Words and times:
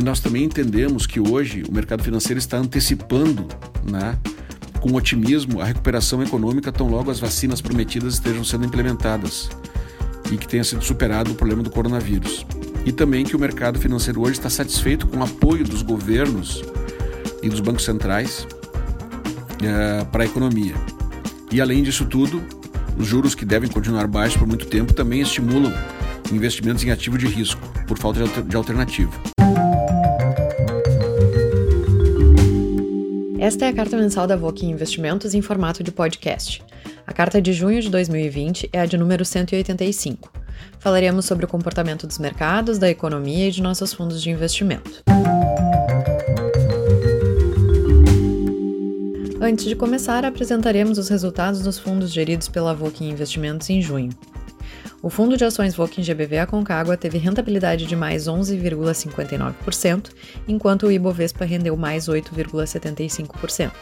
E 0.00 0.02
nós 0.02 0.18
também 0.18 0.44
entendemos 0.44 1.06
que 1.06 1.20
hoje 1.20 1.62
o 1.68 1.74
mercado 1.74 2.02
financeiro 2.02 2.38
está 2.38 2.56
antecipando, 2.56 3.46
né, 3.86 4.18
com 4.80 4.94
otimismo, 4.94 5.60
a 5.60 5.64
recuperação 5.66 6.22
econômica 6.22 6.72
tão 6.72 6.88
logo 6.88 7.10
as 7.10 7.20
vacinas 7.20 7.60
prometidas 7.60 8.14
estejam 8.14 8.42
sendo 8.42 8.64
implementadas 8.64 9.50
e 10.32 10.38
que 10.38 10.48
tenha 10.48 10.64
sido 10.64 10.82
superado 10.82 11.32
o 11.32 11.34
problema 11.34 11.62
do 11.62 11.68
coronavírus. 11.68 12.46
E 12.86 12.92
também 12.92 13.26
que 13.26 13.36
o 13.36 13.38
mercado 13.38 13.78
financeiro 13.78 14.22
hoje 14.22 14.32
está 14.32 14.48
satisfeito 14.48 15.06
com 15.06 15.18
o 15.18 15.22
apoio 15.22 15.64
dos 15.64 15.82
governos 15.82 16.64
e 17.42 17.50
dos 17.50 17.60
bancos 17.60 17.84
centrais 17.84 18.48
é, 19.62 20.02
para 20.04 20.22
a 20.22 20.26
economia. 20.26 20.76
E 21.52 21.60
além 21.60 21.82
disso 21.82 22.06
tudo, 22.06 22.42
os 22.96 23.06
juros 23.06 23.34
que 23.34 23.44
devem 23.44 23.68
continuar 23.68 24.06
baixos 24.06 24.38
por 24.38 24.48
muito 24.48 24.64
tempo 24.64 24.94
também 24.94 25.20
estimulam 25.20 25.74
investimentos 26.32 26.82
em 26.84 26.90
ativo 26.90 27.18
de 27.18 27.26
risco, 27.26 27.60
por 27.86 27.98
falta 27.98 28.26
de 28.42 28.56
alternativa. 28.56 29.12
Esta 33.40 33.64
é 33.64 33.68
a 33.68 33.72
carta 33.72 33.96
mensal 33.96 34.26
da 34.26 34.36
VOC 34.36 34.66
Investimentos 34.66 35.32
em 35.32 35.40
formato 35.40 35.82
de 35.82 35.90
podcast. 35.90 36.62
A 37.06 37.12
carta 37.14 37.40
de 37.40 37.54
junho 37.54 37.80
de 37.80 37.88
2020 37.88 38.68
é 38.70 38.80
a 38.80 38.84
de 38.84 38.98
número 38.98 39.24
185. 39.24 40.30
Falaremos 40.78 41.24
sobre 41.24 41.46
o 41.46 41.48
comportamento 41.48 42.06
dos 42.06 42.18
mercados, 42.18 42.76
da 42.76 42.90
economia 42.90 43.48
e 43.48 43.50
de 43.50 43.62
nossos 43.62 43.94
fundos 43.94 44.22
de 44.22 44.28
investimento. 44.28 45.02
Antes 49.40 49.64
de 49.64 49.74
começar, 49.74 50.22
apresentaremos 50.26 50.98
os 50.98 51.08
resultados 51.08 51.62
dos 51.62 51.78
fundos 51.78 52.12
geridos 52.12 52.46
pela 52.46 52.74
VOC 52.74 53.06
Investimentos 53.06 53.70
em 53.70 53.80
junho. 53.80 54.10
O 55.02 55.08
fundo 55.08 55.34
de 55.34 55.46
ações 55.46 55.74
Voking 55.74 56.02
GBV 56.02 56.40
Aconcagua 56.40 56.94
teve 56.94 57.16
rentabilidade 57.16 57.86
de 57.86 57.96
mais 57.96 58.24
11,59%, 58.24 60.10
enquanto 60.46 60.86
o 60.86 60.92
Ibovespa 60.92 61.46
rendeu 61.46 61.74
mais 61.74 62.06
8,75%. 62.06 63.72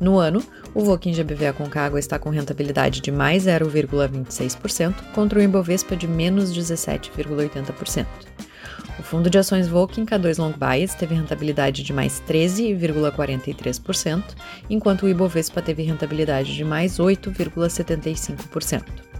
No 0.00 0.16
ano, 0.16 0.40
o 0.72 0.84
Voking 0.84 1.12
GBV 1.12 1.48
Aconcagua 1.48 1.98
está 1.98 2.20
com 2.20 2.30
rentabilidade 2.30 3.00
de 3.00 3.10
mais 3.10 3.46
0,26% 3.46 4.94
contra 5.12 5.40
o 5.40 5.42
Ibovespa 5.42 5.96
de 5.96 6.06
menos 6.06 6.56
17,80%. 6.56 8.06
O 8.96 9.02
fundo 9.02 9.28
de 9.28 9.38
ações 9.38 9.66
Voking 9.66 10.06
K2 10.06 10.38
Long 10.38 10.52
Bias 10.52 10.94
teve 10.94 11.16
rentabilidade 11.16 11.82
de 11.82 11.92
mais 11.92 12.22
13,43%, 12.28 14.22
enquanto 14.70 15.02
o 15.02 15.08
Ibovespa 15.08 15.60
teve 15.60 15.82
rentabilidade 15.82 16.54
de 16.54 16.64
mais 16.64 16.98
8,75%. 16.98 19.13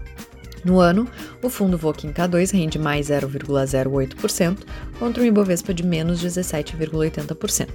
No 0.65 0.81
ano, 0.81 1.07
o 1.43 1.51
fundo 1.51 1.77
Voking 1.77 2.13
K2 2.13 2.53
rende 2.53 2.79
mais 2.79 3.09
0,08% 3.09 4.59
contra 4.99 5.23
um 5.23 5.27
Ibovespa 5.27 5.75
de 5.75 5.85
menos 5.85 6.25
17,80%. 6.25 7.69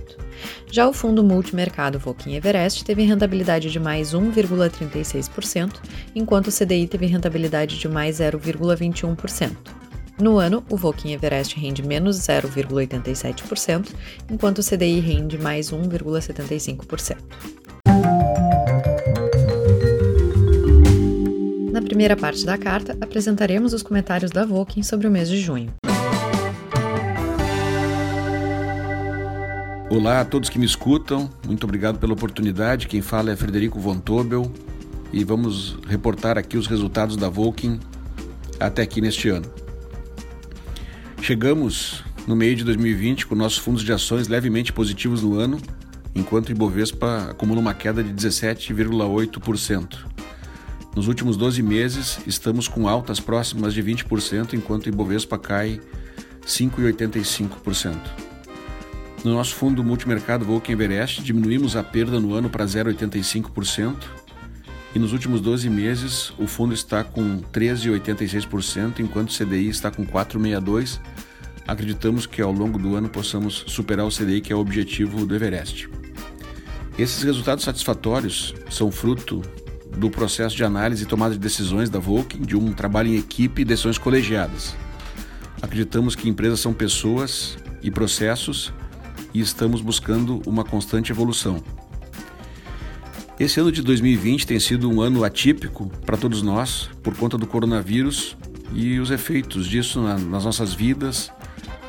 Já 0.71 0.87
o 0.87 0.93
fundo 0.93 1.23
multimercado 1.23 1.99
Voking 1.99 2.33
Everest 2.33 2.83
teve 2.83 3.03
rentabilidade 3.03 3.69
de 3.69 3.79
mais 3.79 4.13
1,36%, 4.13 5.75
enquanto 6.15 6.47
o 6.47 6.51
CDI 6.51 6.87
teve 6.87 7.05
rentabilidade 7.05 7.77
de 7.77 7.87
mais 7.87 8.17
0,21%. 8.17 9.51
No 10.19 10.37
ano, 10.37 10.65
o 10.69 10.75
Voking 10.75 11.13
Everest 11.13 11.57
rende 11.57 11.81
menos 11.81 12.17
0,87%, 12.17 13.93
enquanto 14.29 14.59
o 14.59 14.63
CDI 14.63 14.99
rende 14.99 15.37
mais 15.37 15.71
1,75%. 15.71 17.17
Na 21.80 21.85
primeira 21.85 22.17
parte 22.17 22.45
da 22.45 22.58
carta, 22.58 22.97
apresentaremos 22.99 23.72
os 23.72 23.81
comentários 23.81 24.31
da 24.31 24.45
Voking 24.45 24.83
sobre 24.83 25.08
o 25.08 25.09
mês 25.09 25.30
de 25.30 25.39
junho. 25.39 25.73
Olá 29.89 30.19
a 30.19 30.25
todos 30.25 30.50
que 30.50 30.59
me 30.59 30.66
escutam, 30.66 31.30
muito 31.47 31.63
obrigado 31.63 31.97
pela 31.97 32.11
oportunidade. 32.11 32.85
Quem 32.85 33.02
fala 33.02 33.31
é 33.31 33.35
Frederico 33.38 33.80
Von 33.80 33.97
Tobel 33.97 34.52
e 35.13 35.23
vamos 35.23 35.77
reportar 35.88 36.38
aqui 36.38 36.57
os 36.57 36.67
resultados 36.67 37.16
da 37.16 37.29
Voking 37.29 37.79
até 38.59 38.81
aqui 38.81 39.00
neste 39.00 39.29
ano. 39.29 39.50
Chegamos 41.22 42.03
no 42.28 42.35
meio 42.35 42.57
de 42.57 42.66
2020 42.66 43.25
com 43.25 43.35
nossos 43.35 43.57
fundos 43.57 43.85
de 43.85 43.94
ações 43.94 44.28
levemente 44.28 44.73
positivos 44.73 45.23
no 45.23 45.35
ano, 45.35 45.57
enquanto 46.13 46.50
o 46.50 46.51
Ibovespa 46.51 47.29
acumula 47.31 47.61
uma 47.61 47.73
queda 47.73 48.03
de 48.03 48.13
17,8%. 48.13 50.09
Nos 50.99 51.07
últimos 51.07 51.37
12 51.37 51.63
meses, 51.63 52.19
estamos 52.27 52.67
com 52.67 52.85
altas 52.85 53.21
próximas 53.21 53.73
de 53.73 53.81
20%, 53.81 54.53
enquanto 54.53 54.87
o 54.87 54.89
Ibovespa 54.89 55.39
cai 55.39 55.79
5,85%. 56.45 57.95
No 59.23 59.35
nosso 59.35 59.55
fundo 59.55 59.81
multimercado 59.81 60.43
Volkswagen 60.43 60.73
Everest, 60.73 61.21
diminuímos 61.21 61.77
a 61.77 61.83
perda 61.83 62.19
no 62.19 62.33
ano 62.33 62.49
para 62.49 62.65
0,85%, 62.65 63.95
e 64.93 64.99
nos 64.99 65.13
últimos 65.13 65.39
12 65.39 65.69
meses 65.69 66.33
o 66.37 66.45
fundo 66.45 66.73
está 66.73 67.01
com 67.01 67.41
13,86%, 67.43 68.99
enquanto 68.99 69.29
o 69.29 69.33
CDI 69.33 69.69
está 69.69 69.89
com 69.89 70.05
4,62%. 70.05 70.99
Acreditamos 71.66 72.25
que 72.25 72.41
ao 72.41 72.51
longo 72.51 72.77
do 72.77 72.97
ano 72.97 73.07
possamos 73.07 73.63
superar 73.67 74.05
o 74.05 74.11
CDI, 74.11 74.41
que 74.41 74.51
é 74.51 74.55
o 74.55 74.59
objetivo 74.59 75.25
do 75.25 75.33
Everest. 75.33 75.87
Esses 76.97 77.23
resultados 77.23 77.63
satisfatórios 77.63 78.53
são 78.69 78.91
fruto 78.91 79.41
do 79.99 80.09
processo 80.09 80.55
de 80.55 80.63
análise 80.63 81.03
e 81.03 81.05
tomada 81.05 81.33
de 81.33 81.39
decisões 81.39 81.89
da 81.89 81.99
Volkswagen, 81.99 82.45
de 82.45 82.55
um 82.55 82.71
trabalho 82.71 83.09
em 83.09 83.17
equipe 83.17 83.61
e 83.61 83.65
decisões 83.65 83.97
colegiadas. 83.97 84.75
Acreditamos 85.61 86.15
que 86.15 86.29
empresas 86.29 86.61
são 86.61 86.73
pessoas 86.73 87.57
e 87.83 87.91
processos 87.91 88.73
e 89.33 89.41
estamos 89.41 89.81
buscando 89.81 90.41
uma 90.45 90.63
constante 90.63 91.11
evolução. 91.11 91.61
Esse 93.37 93.59
ano 93.59 93.71
de 93.71 93.81
2020 93.81 94.47
tem 94.47 94.59
sido 94.59 94.89
um 94.89 95.01
ano 95.01 95.23
atípico 95.23 95.89
para 96.05 96.17
todos 96.17 96.41
nós 96.41 96.89
por 97.03 97.16
conta 97.16 97.37
do 97.37 97.45
coronavírus 97.45 98.37
e 98.73 98.99
os 98.99 99.11
efeitos 99.11 99.67
disso 99.67 100.01
nas 100.01 100.45
nossas 100.45 100.73
vidas 100.73 101.31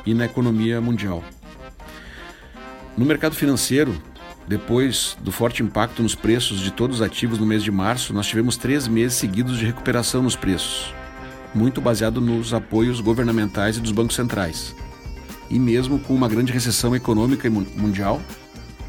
e 0.05 0.13
na 0.13 0.25
economia 0.25 0.81
mundial. 0.81 1.23
No 2.97 3.05
mercado 3.05 3.35
financeiro, 3.35 4.01
depois 4.51 5.15
do 5.21 5.31
forte 5.31 5.63
impacto 5.63 6.03
nos 6.03 6.13
preços 6.13 6.59
de 6.59 6.71
todos 6.71 6.97
os 6.97 7.01
ativos 7.01 7.39
no 7.39 7.45
mês 7.45 7.63
de 7.63 7.71
março, 7.71 8.13
nós 8.13 8.27
tivemos 8.27 8.57
três 8.57 8.85
meses 8.85 9.17
seguidos 9.17 9.57
de 9.57 9.65
recuperação 9.65 10.21
nos 10.21 10.35
preços, 10.35 10.93
muito 11.55 11.79
baseado 11.79 12.19
nos 12.19 12.53
apoios 12.53 12.99
governamentais 12.99 13.77
e 13.77 13.79
dos 13.79 13.93
bancos 13.93 14.17
centrais. 14.17 14.75
E 15.49 15.57
mesmo 15.57 15.99
com 15.99 16.13
uma 16.13 16.27
grande 16.27 16.51
recessão 16.51 16.93
econômica 16.93 17.49
mundial, 17.49 18.21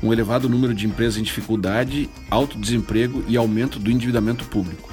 um 0.02 0.12
elevado 0.12 0.48
número 0.48 0.74
de 0.74 0.84
empresas 0.84 1.16
em 1.16 1.22
dificuldade, 1.22 2.10
alto 2.28 2.58
desemprego 2.58 3.22
e 3.28 3.36
aumento 3.36 3.78
do 3.78 3.88
endividamento 3.88 4.44
público. 4.46 4.90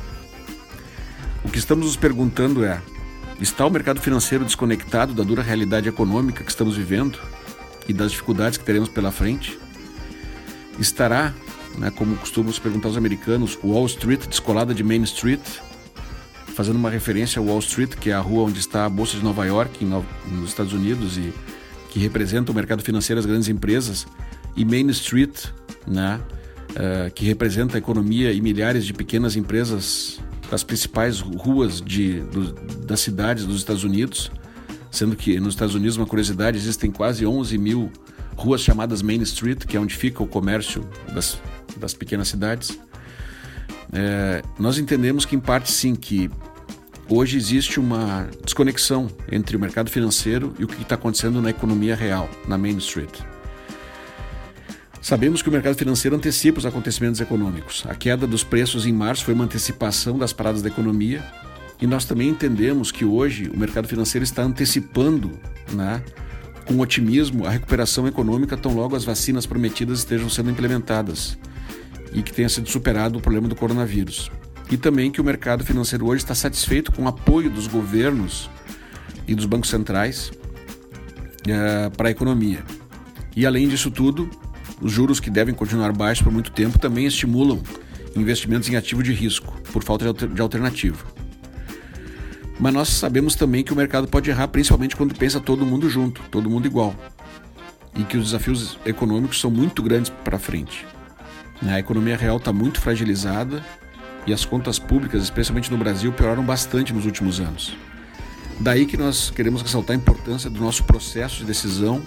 O 1.43 1.49
que 1.49 1.57
estamos 1.57 1.87
nos 1.87 1.95
perguntando 1.95 2.63
é: 2.63 2.79
está 3.41 3.65
o 3.65 3.71
mercado 3.71 3.99
financeiro 3.99 4.45
desconectado 4.45 5.15
da 5.15 5.23
dura 5.23 5.41
realidade 5.41 5.89
econômica 5.89 6.43
que 6.43 6.51
estamos 6.51 6.77
vivendo 6.77 7.17
e 7.87 7.93
das 7.93 8.11
dificuldades 8.11 8.59
que 8.59 8.63
teremos 8.63 8.87
pela 8.87 9.11
frente? 9.11 9.57
Estará, 10.79 11.33
né, 11.77 11.91
como 11.91 12.15
costumam 12.17 12.51
se 12.51 12.61
perguntar 12.61 12.89
os 12.89 12.97
americanos, 12.97 13.57
Wall 13.63 13.85
Street 13.85 14.27
descolada 14.27 14.73
de 14.73 14.83
Main 14.83 15.03
Street, 15.03 15.41
fazendo 16.55 16.75
uma 16.75 16.89
referência 16.89 17.39
ao 17.39 17.45
Wall 17.45 17.59
Street, 17.59 17.91
que 17.95 18.09
é 18.09 18.13
a 18.13 18.19
rua 18.19 18.43
onde 18.43 18.59
está 18.59 18.85
a 18.85 18.89
Bolsa 18.89 19.17
de 19.17 19.23
Nova 19.23 19.45
York, 19.45 19.83
no, 19.85 20.05
nos 20.27 20.49
Estados 20.49 20.73
Unidos, 20.73 21.17
e 21.17 21.33
que 21.89 21.99
representa 21.99 22.51
o 22.51 22.55
mercado 22.55 22.83
financeiro 22.83 23.21
das 23.21 23.25
grandes 23.25 23.47
empresas, 23.47 24.05
e 24.55 24.65
Main 24.65 24.89
Street, 24.89 25.45
né, 25.87 26.19
uh, 26.71 27.11
que 27.13 27.25
representa 27.25 27.77
a 27.77 27.79
economia 27.79 28.31
e 28.31 28.41
milhares 28.41 28.85
de 28.85 28.93
pequenas 28.93 29.35
empresas 29.35 30.19
das 30.49 30.63
principais 30.63 31.19
ruas 31.19 31.79
de, 31.79 32.19
do, 32.21 32.53
das 32.85 32.99
cidades 32.99 33.45
dos 33.45 33.57
Estados 33.57 33.83
Unidos, 33.83 34.31
sendo 34.91 35.15
que 35.15 35.39
nos 35.39 35.53
Estados 35.53 35.75
Unidos, 35.75 35.95
uma 35.95 36.05
curiosidade, 36.05 36.57
existem 36.57 36.91
quase 36.91 37.25
11 37.25 37.57
mil 37.57 37.91
ruas 38.39 38.61
chamadas 38.61 39.01
Main 39.01 39.21
Street, 39.21 39.65
que 39.65 39.75
é 39.75 39.79
onde 39.79 39.95
fica 39.95 40.23
o 40.23 40.27
comércio 40.27 40.87
das, 41.13 41.39
das 41.77 41.93
pequenas 41.93 42.29
cidades. 42.29 42.79
É, 43.91 44.41
nós 44.57 44.77
entendemos 44.77 45.25
que, 45.25 45.35
em 45.35 45.39
parte, 45.39 45.71
sim, 45.71 45.93
que 45.93 46.31
hoje 47.09 47.37
existe 47.37 47.79
uma 47.79 48.29
desconexão 48.43 49.09
entre 49.31 49.57
o 49.57 49.59
mercado 49.59 49.89
financeiro 49.89 50.53
e 50.57 50.63
o 50.63 50.67
que 50.67 50.81
está 50.81 50.95
acontecendo 50.95 51.41
na 51.41 51.49
economia 51.49 51.95
real, 51.95 52.29
na 52.47 52.57
Main 52.57 52.77
Street. 52.77 53.19
Sabemos 55.01 55.41
que 55.41 55.49
o 55.49 55.51
mercado 55.51 55.75
financeiro 55.75 56.15
antecipa 56.15 56.59
os 56.59 56.65
acontecimentos 56.65 57.19
econômicos. 57.19 57.83
A 57.87 57.95
queda 57.95 58.27
dos 58.27 58.43
preços 58.43 58.85
em 58.85 58.93
março 58.93 59.25
foi 59.25 59.33
uma 59.33 59.45
antecipação 59.45 60.17
das 60.17 60.31
paradas 60.31 60.61
da 60.61 60.69
economia 60.69 61.23
e 61.81 61.87
nós 61.87 62.05
também 62.05 62.29
entendemos 62.29 62.91
que 62.91 63.05
hoje 63.05 63.49
o 63.49 63.57
mercado 63.57 63.87
financeiro 63.87 64.23
está 64.23 64.43
antecipando 64.43 65.31
né, 65.71 66.03
com 66.69 66.79
otimismo 66.79 67.47
a 67.47 67.49
recuperação 67.49 68.07
econômica 68.07 68.55
tão 68.55 68.75
logo 68.75 68.95
as 68.95 69.03
vacinas 69.03 69.47
prometidas 69.47 69.99
estejam 69.99 70.29
sendo 70.29 70.51
implementadas 70.51 71.35
e 72.13 72.21
que 72.21 72.31
tenha 72.31 72.47
sido 72.47 72.69
superado 72.69 73.17
o 73.17 73.21
problema 73.21 73.47
do 73.47 73.55
coronavírus. 73.55 74.31
E 74.69 74.77
também 74.77 75.09
que 75.09 75.19
o 75.19 75.23
mercado 75.23 75.65
financeiro 75.65 76.05
hoje 76.05 76.23
está 76.23 76.35
satisfeito 76.35 76.91
com 76.91 77.05
o 77.05 77.07
apoio 77.07 77.49
dos 77.49 77.65
governos 77.65 78.51
e 79.27 79.33
dos 79.33 79.45
bancos 79.45 79.71
centrais 79.71 80.29
uh, 80.29 81.89
para 81.97 82.09
a 82.09 82.11
economia. 82.11 82.63
E 83.35 83.47
além 83.47 83.67
disso 83.67 83.89
tudo, 83.89 84.29
os 84.79 84.91
juros 84.91 85.19
que 85.19 85.31
devem 85.31 85.55
continuar 85.55 85.91
baixos 85.91 86.23
por 86.23 86.31
muito 86.31 86.51
tempo 86.51 86.77
também 86.77 87.07
estimulam 87.07 87.63
investimentos 88.15 88.69
em 88.69 88.75
ativo 88.75 89.01
de 89.01 89.11
risco, 89.11 89.59
por 89.73 89.83
falta 89.83 90.13
de 90.13 90.39
alternativa. 90.39 91.03
Mas 92.59 92.73
nós 92.73 92.89
sabemos 92.89 93.35
também 93.35 93.63
que 93.63 93.71
o 93.71 93.75
mercado 93.75 94.07
pode 94.07 94.29
errar, 94.29 94.49
principalmente 94.49 94.95
quando 94.95 95.15
pensa 95.15 95.39
todo 95.39 95.65
mundo 95.65 95.89
junto, 95.89 96.21
todo 96.29 96.49
mundo 96.49 96.65
igual. 96.65 96.93
E 97.95 98.03
que 98.03 98.17
os 98.17 98.25
desafios 98.25 98.77
econômicos 98.85 99.39
são 99.39 99.49
muito 99.49 99.81
grandes 99.81 100.09
para 100.09 100.37
frente. 100.37 100.85
A 101.61 101.79
economia 101.79 102.17
real 102.17 102.37
está 102.37 102.51
muito 102.51 102.81
fragilizada 102.81 103.63
e 104.27 104.33
as 104.33 104.43
contas 104.43 104.77
públicas, 104.77 105.23
especialmente 105.23 105.71
no 105.71 105.77
Brasil, 105.77 106.11
pioraram 106.11 106.43
bastante 106.43 106.93
nos 106.93 107.05
últimos 107.05 107.39
anos. 107.39 107.75
Daí 108.59 108.85
que 108.85 108.97
nós 108.97 109.29
queremos 109.29 109.61
ressaltar 109.61 109.95
a 109.95 109.99
importância 109.99 110.49
do 110.49 110.59
nosso 110.59 110.83
processo 110.83 111.37
de 111.37 111.45
decisão 111.45 112.01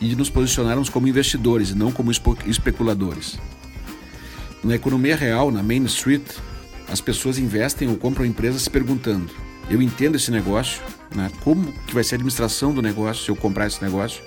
e 0.00 0.08
de 0.08 0.16
nos 0.16 0.28
posicionarmos 0.28 0.88
como 0.88 1.06
investidores 1.06 1.70
e 1.70 1.74
não 1.76 1.92
como 1.92 2.10
especuladores. 2.10 3.38
Na 4.62 4.74
economia 4.74 5.14
real, 5.14 5.52
na 5.52 5.62
Main 5.62 5.84
Street, 5.84 6.24
as 6.90 7.00
pessoas 7.00 7.38
investem 7.38 7.88
ou 7.88 7.96
compram 7.96 8.26
empresas 8.26 8.62
se 8.62 8.70
perguntando: 8.70 9.30
eu 9.70 9.82
entendo 9.82 10.16
esse 10.16 10.30
negócio, 10.30 10.82
né? 11.14 11.30
como 11.42 11.72
que 11.86 11.94
vai 11.94 12.04
ser 12.04 12.14
a 12.14 12.16
administração 12.16 12.72
do 12.72 12.80
negócio 12.82 13.24
se 13.24 13.30
eu 13.30 13.36
comprar 13.36 13.66
esse 13.66 13.82
negócio? 13.82 14.22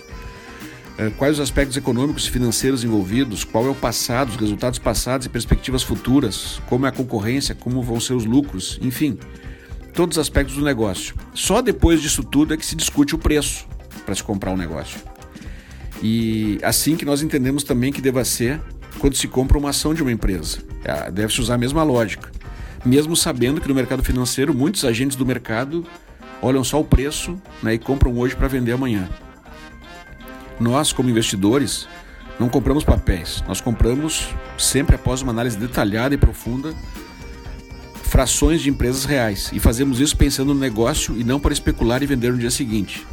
É, 0.97 1.09
quais 1.09 1.35
os 1.35 1.39
aspectos 1.39 1.75
econômicos 1.77 2.27
e 2.27 2.31
financeiros 2.31 2.83
envolvidos? 2.83 3.43
Qual 3.43 3.65
é 3.65 3.69
o 3.69 3.75
passado, 3.75 4.29
os 4.29 4.35
resultados 4.35 4.77
passados 4.77 5.25
e 5.25 5.29
perspectivas 5.29 5.81
futuras? 5.81 6.61
Como 6.67 6.85
é 6.85 6.89
a 6.89 6.91
concorrência? 6.91 7.55
Como 7.55 7.81
vão 7.81 7.99
ser 7.99 8.13
os 8.13 8.25
lucros? 8.25 8.77
Enfim, 8.81 9.17
todos 9.93 10.17
os 10.17 10.21
aspectos 10.21 10.55
do 10.55 10.63
negócio. 10.63 11.15
Só 11.33 11.61
depois 11.61 12.01
disso 12.01 12.23
tudo 12.23 12.53
é 12.53 12.57
que 12.57 12.65
se 12.65 12.75
discute 12.75 13.15
o 13.15 13.17
preço 13.17 13.65
para 14.05 14.13
se 14.13 14.23
comprar 14.23 14.51
um 14.51 14.57
negócio. 14.57 14.99
E 16.03 16.59
assim 16.63 16.95
que 16.95 17.05
nós 17.05 17.21
entendemos 17.21 17.63
também 17.63 17.91
que 17.91 18.01
deva 18.01 18.23
ser 18.25 18.59
quando 18.99 19.15
se 19.15 19.27
compra 19.27 19.57
uma 19.57 19.69
ação 19.69 19.93
de 19.93 20.01
uma 20.01 20.11
empresa. 20.11 20.59
É, 20.83 21.11
deve-se 21.11 21.41
usar 21.41 21.55
a 21.55 21.57
mesma 21.57 21.83
lógica. 21.83 22.30
Mesmo 22.83 23.15
sabendo 23.15 23.61
que 23.61 23.67
no 23.67 23.75
mercado 23.75 24.03
financeiro 24.03 24.53
muitos 24.53 24.83
agentes 24.85 25.15
do 25.15 25.25
mercado 25.25 25.85
olham 26.41 26.63
só 26.63 26.79
o 26.79 26.83
preço 26.83 27.39
né, 27.61 27.75
e 27.75 27.79
compram 27.79 28.17
hoje 28.17 28.35
para 28.35 28.47
vender 28.47 28.71
amanhã. 28.71 29.07
Nós, 30.59 30.91
como 30.91 31.09
investidores, 31.09 31.87
não 32.39 32.49
compramos 32.49 32.83
papéis, 32.83 33.43
nós 33.47 33.61
compramos, 33.61 34.29
sempre 34.57 34.95
após 34.95 35.21
uma 35.21 35.31
análise 35.31 35.57
detalhada 35.57 36.15
e 36.15 36.17
profunda, 36.17 36.73
frações 38.03 38.61
de 38.61 38.69
empresas 38.69 39.05
reais 39.05 39.51
e 39.53 39.59
fazemos 39.59 39.99
isso 39.99 40.17
pensando 40.17 40.53
no 40.53 40.59
negócio 40.59 41.17
e 41.17 41.23
não 41.23 41.39
para 41.39 41.53
especular 41.53 42.01
e 42.03 42.07
vender 42.07 42.31
no 42.31 42.37
dia 42.37 42.51
seguinte. 42.51 43.05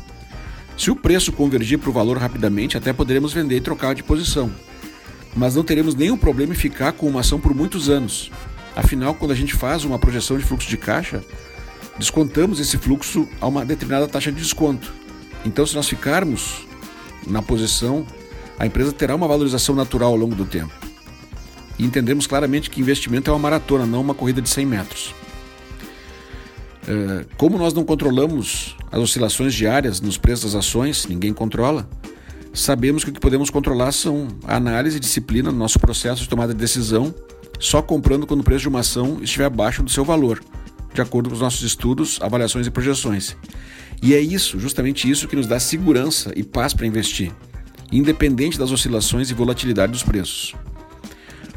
Se 0.76 0.91
o 0.91 0.97
preço 0.97 1.32
convergir 1.32 1.79
para 1.79 1.91
o 1.91 1.93
valor 1.93 2.19
rapidamente, 2.19 2.76
até 2.76 2.93
poderemos 2.93 3.32
vender 3.32 3.56
e 3.56 3.61
trocar 3.61 3.94
de 3.94 4.03
posição. 4.03 4.50
Mas 5.37 5.55
não 5.55 5.62
teremos 5.62 5.94
nenhum 5.94 6.17
problema 6.17 6.53
em 6.53 6.56
ficar 6.56 6.93
com 6.93 7.06
uma 7.06 7.21
ação 7.21 7.38
por 7.38 7.55
muitos 7.55 7.88
anos. 7.88 8.31
Afinal, 8.78 9.12
quando 9.12 9.32
a 9.32 9.34
gente 9.34 9.56
faz 9.56 9.84
uma 9.84 9.98
projeção 9.98 10.38
de 10.38 10.44
fluxo 10.44 10.69
de 10.69 10.76
caixa, 10.76 11.20
descontamos 11.98 12.60
esse 12.60 12.78
fluxo 12.78 13.28
a 13.40 13.48
uma 13.48 13.64
determinada 13.64 14.06
taxa 14.06 14.30
de 14.30 14.38
desconto. 14.38 14.94
Então, 15.44 15.66
se 15.66 15.75
nós 15.75 15.88
ficarmos 15.88 16.64
na 17.26 17.42
posição, 17.42 18.06
a 18.56 18.64
empresa 18.64 18.92
terá 18.92 19.16
uma 19.16 19.26
valorização 19.26 19.75
natural 19.75 20.10
ao 20.10 20.16
longo 20.16 20.36
do 20.36 20.44
tempo. 20.44 20.72
E 21.76 21.84
entendemos 21.84 22.25
claramente 22.28 22.70
que 22.70 22.80
investimento 22.80 23.28
é 23.28 23.32
uma 23.32 23.40
maratona, 23.40 23.84
não 23.84 24.00
uma 24.00 24.14
corrida 24.14 24.40
de 24.40 24.48
100 24.48 24.66
metros. 24.66 25.12
É, 26.86 27.26
como 27.36 27.58
nós 27.58 27.75
não 27.75 27.82
controlamos 27.82 28.76
as 28.92 29.00
oscilações 29.00 29.54
diárias 29.54 30.00
nos 30.00 30.16
preços 30.16 30.52
das 30.52 30.64
ações, 30.64 31.04
ninguém 31.08 31.34
controla, 31.34 31.90
sabemos 32.54 33.02
que 33.02 33.10
o 33.10 33.12
que 33.12 33.19
podemos 33.19 33.50
controlar 33.50 33.90
são 33.90 34.28
a 34.46 34.54
análise 34.54 34.98
e 34.98 35.00
disciplina 35.00 35.50
no 35.50 35.58
nosso 35.58 35.80
processo 35.80 36.22
de 36.22 36.28
tomada 36.28 36.54
de 36.54 36.60
decisão, 36.60 37.12
só 37.58 37.82
comprando 37.82 38.26
quando 38.26 38.40
o 38.40 38.44
preço 38.44 38.62
de 38.62 38.69
uma 38.69 38.81
ação 38.81 39.19
estiver 39.22 39.44
abaixo 39.44 39.82
do 39.82 39.90
seu 39.90 40.05
valor, 40.05 40.43
de 40.93 41.00
acordo 41.00 41.28
com 41.28 41.34
os 41.34 41.40
nossos 41.40 41.62
estudos, 41.62 42.19
avaliações 42.22 42.66
e 42.66 42.70
projeções. 42.70 43.37
E 44.02 44.14
é 44.14 44.20
isso, 44.20 44.58
justamente 44.60 45.10
isso, 45.10 45.26
que 45.26 45.37
nos 45.37 45.46
dá 45.46 45.58
segurança 45.58 46.32
e 46.37 46.43
paz 46.43 46.72
para 46.72 46.87
investir, 46.87 47.32
independente 47.90 48.58
das 48.58 48.70
oscilações 48.70 49.31
e 49.31 49.34
volatilidade 49.34 49.93
dos 49.93 50.02
preços. 50.02 50.55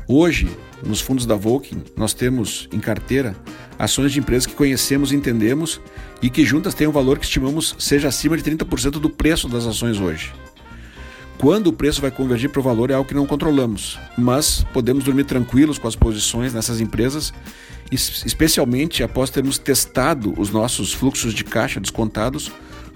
Hoje, 0.07 0.50
nos 0.86 1.00
fundos 1.00 1.25
da 1.25 1.36
Volkswagen, 1.36 1.83
nós 1.95 2.13
temos 2.13 2.68
em 2.71 2.80
carteira 2.80 3.36
ações 3.77 4.12
de 4.12 4.19
empresas 4.19 4.45
que 4.45 4.54
conhecemos 4.54 5.12
e 5.12 5.15
entendemos 5.15 5.80
e 6.21 6.30
que 6.30 6.44
juntas 6.44 6.74
têm 6.74 6.88
um 6.88 6.92
valor 6.92 7.18
que 7.18 7.25
estimamos 7.25 7.75
seja 7.80 8.07
acima 8.07 8.36
de 8.36 8.44
30% 8.44 9.00
do 9.00 9.09
preço 9.09 9.47
das 9.47 9.65
ações 9.65 10.00
hoje. 10.00 10.33
Quando 11.42 11.68
o 11.68 11.74
preço 11.74 12.00
vai 12.00 12.12
convergir 12.12 12.52
para 12.52 12.60
o 12.60 12.64
valor 12.64 12.92
é 12.92 12.94
algo 12.94 13.10
que 13.10 13.16
não 13.16 13.26
controlamos, 13.26 13.98
mas 14.16 14.64
podemos 14.72 15.04
dormir 15.04 15.24
tranquilos 15.24 15.80
com 15.80 15.88
as 15.88 15.96
posições 15.96 16.54
nessas 16.54 16.80
empresas, 16.80 17.34
especialmente 17.92 19.02
após 19.02 19.32
termos 19.32 19.58
testado 19.58 20.40
os 20.40 20.52
nossos 20.52 20.94
fluxos 20.94 21.34
de 21.34 21.44
caixa 21.44 21.80
descontados 21.80 22.52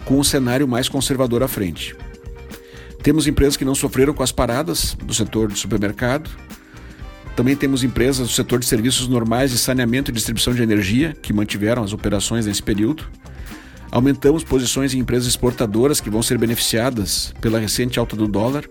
com 0.06 0.20
um 0.20 0.24
cenário 0.24 0.68
mais 0.68 0.88
conservador 0.88 1.42
à 1.42 1.48
frente. 1.48 1.96
Temos 3.02 3.26
empresas 3.26 3.58
que 3.58 3.66
não 3.66 3.74
sofreram 3.74 4.14
com 4.14 4.22
as 4.22 4.32
paradas 4.32 4.96
do 5.04 5.12
setor 5.12 5.52
de 5.52 5.58
supermercado, 5.58 6.30
também 7.36 7.56
temos 7.56 7.84
empresas 7.84 8.28
do 8.28 8.34
setor 8.34 8.60
de 8.60 8.68
serviços 8.68 9.08
normais 9.08 9.50
de 9.50 9.58
saneamento 9.58 10.12
e 10.12 10.14
distribuição 10.14 10.54
de 10.54 10.62
energia 10.62 11.18
que 11.20 11.34
mantiveram 11.34 11.84
as 11.84 11.94
operações 11.94 12.46
nesse 12.46 12.62
período. 12.62 13.08
Aumentamos 13.92 14.44
posições 14.44 14.94
em 14.94 15.00
empresas 15.00 15.28
exportadoras 15.28 16.02
que 16.02 16.10
vão 16.10 16.22
ser 16.22 16.38
beneficiadas 16.38 17.34
pela 17.40 17.60
recente 17.60 18.00
alta 18.00 18.16
do 18.16 18.28
dólar, 18.28 18.66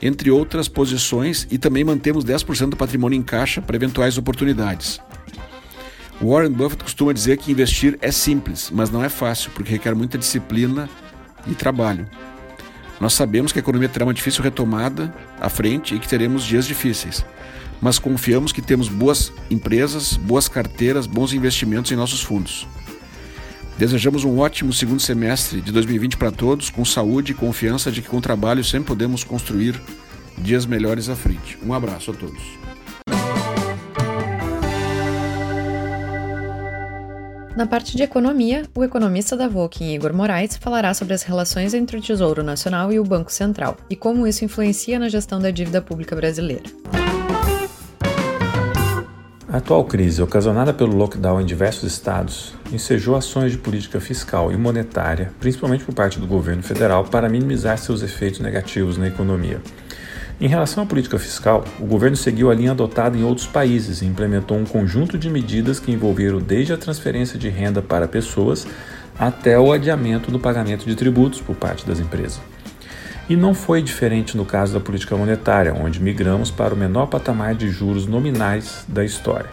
entre 0.00 0.30
outras 0.30 0.68
posições, 0.68 1.46
e 1.50 1.58
também 1.58 1.84
mantemos 1.84 2.24
10% 2.24 2.70
do 2.70 2.76
patrimônio 2.76 3.18
em 3.18 3.22
caixa 3.22 3.60
para 3.60 3.76
eventuais 3.76 4.18
oportunidades. 4.18 5.00
Warren 6.20 6.52
Buffett 6.52 6.84
costuma 6.84 7.12
dizer 7.12 7.36
que 7.36 7.52
investir 7.52 7.98
é 8.00 8.10
simples, 8.10 8.70
mas 8.72 8.90
não 8.90 9.04
é 9.04 9.08
fácil, 9.08 9.50
porque 9.54 9.72
requer 9.72 9.94
muita 9.94 10.18
disciplina 10.18 10.88
e 11.46 11.54
trabalho. 11.54 12.08
Nós 13.00 13.14
sabemos 13.14 13.52
que 13.52 13.58
a 13.58 13.62
economia 13.62 13.88
terá 13.88 14.04
uma 14.04 14.14
difícil 14.14 14.42
retomada 14.42 15.12
à 15.40 15.48
frente 15.48 15.94
e 15.94 15.98
que 15.98 16.08
teremos 16.08 16.44
dias 16.44 16.66
difíceis 16.66 17.24
mas 17.82 17.98
confiamos 17.98 18.52
que 18.52 18.62
temos 18.62 18.88
boas 18.88 19.32
empresas, 19.50 20.16
boas 20.16 20.46
carteiras, 20.46 21.04
bons 21.04 21.32
investimentos 21.32 21.90
em 21.90 21.96
nossos 21.96 22.22
fundos. 22.22 22.64
Desejamos 23.78 24.24
um 24.24 24.38
ótimo 24.38 24.72
segundo 24.72 25.00
semestre 25.00 25.60
de 25.60 25.72
2020 25.72 26.16
para 26.16 26.30
todos, 26.30 26.70
com 26.70 26.84
saúde 26.84 27.32
e 27.32 27.34
confiança 27.34 27.90
de 27.90 28.02
que 28.02 28.08
com 28.08 28.20
trabalho 28.20 28.62
sempre 28.62 28.88
podemos 28.88 29.24
construir 29.24 29.80
dias 30.38 30.66
melhores 30.66 31.08
à 31.08 31.16
frente. 31.16 31.58
Um 31.64 31.72
abraço 31.72 32.10
a 32.10 32.14
todos. 32.14 32.62
Na 37.56 37.66
parte 37.66 37.96
de 37.96 38.02
economia, 38.02 38.62
o 38.74 38.82
economista 38.82 39.36
da 39.36 39.46
Voking, 39.46 39.94
Igor 39.94 40.14
Moraes, 40.14 40.56
falará 40.56 40.94
sobre 40.94 41.12
as 41.12 41.22
relações 41.22 41.74
entre 41.74 41.98
o 41.98 42.00
Tesouro 42.00 42.42
Nacional 42.42 42.90
e 42.92 42.98
o 42.98 43.04
Banco 43.04 43.30
Central 43.30 43.76
e 43.90 43.96
como 43.96 44.26
isso 44.26 44.44
influencia 44.44 44.98
na 44.98 45.08
gestão 45.08 45.38
da 45.38 45.50
dívida 45.50 45.82
pública 45.82 46.16
brasileira. 46.16 46.64
A 49.52 49.58
atual 49.58 49.84
crise, 49.84 50.22
ocasionada 50.22 50.72
pelo 50.72 50.96
lockdown 50.96 51.38
em 51.38 51.44
diversos 51.44 51.92
estados, 51.92 52.54
ensejou 52.72 53.14
ações 53.14 53.52
de 53.52 53.58
política 53.58 54.00
fiscal 54.00 54.50
e 54.50 54.56
monetária, 54.56 55.30
principalmente 55.38 55.84
por 55.84 55.94
parte 55.94 56.18
do 56.18 56.26
governo 56.26 56.62
federal, 56.62 57.04
para 57.04 57.28
minimizar 57.28 57.76
seus 57.76 58.02
efeitos 58.02 58.40
negativos 58.40 58.96
na 58.96 59.08
economia. 59.08 59.60
Em 60.40 60.48
relação 60.48 60.84
à 60.84 60.86
política 60.86 61.18
fiscal, 61.18 61.64
o 61.78 61.84
governo 61.84 62.16
seguiu 62.16 62.50
a 62.50 62.54
linha 62.54 62.70
adotada 62.70 63.14
em 63.14 63.24
outros 63.24 63.46
países 63.46 64.00
e 64.00 64.06
implementou 64.06 64.56
um 64.56 64.64
conjunto 64.64 65.18
de 65.18 65.28
medidas 65.28 65.78
que 65.78 65.92
envolveram 65.92 66.38
desde 66.38 66.72
a 66.72 66.78
transferência 66.78 67.38
de 67.38 67.50
renda 67.50 67.82
para 67.82 68.08
pessoas 68.08 68.66
até 69.18 69.58
o 69.58 69.70
adiamento 69.70 70.30
do 70.30 70.40
pagamento 70.40 70.86
de 70.86 70.94
tributos 70.94 71.42
por 71.42 71.54
parte 71.54 71.86
das 71.86 72.00
empresas. 72.00 72.40
E 73.28 73.36
não 73.36 73.54
foi 73.54 73.80
diferente 73.80 74.36
no 74.36 74.44
caso 74.44 74.74
da 74.74 74.80
política 74.80 75.16
monetária, 75.16 75.74
onde 75.74 76.00
migramos 76.00 76.50
para 76.50 76.74
o 76.74 76.76
menor 76.76 77.06
patamar 77.06 77.54
de 77.54 77.70
juros 77.70 78.06
nominais 78.06 78.84
da 78.88 79.04
história. 79.04 79.48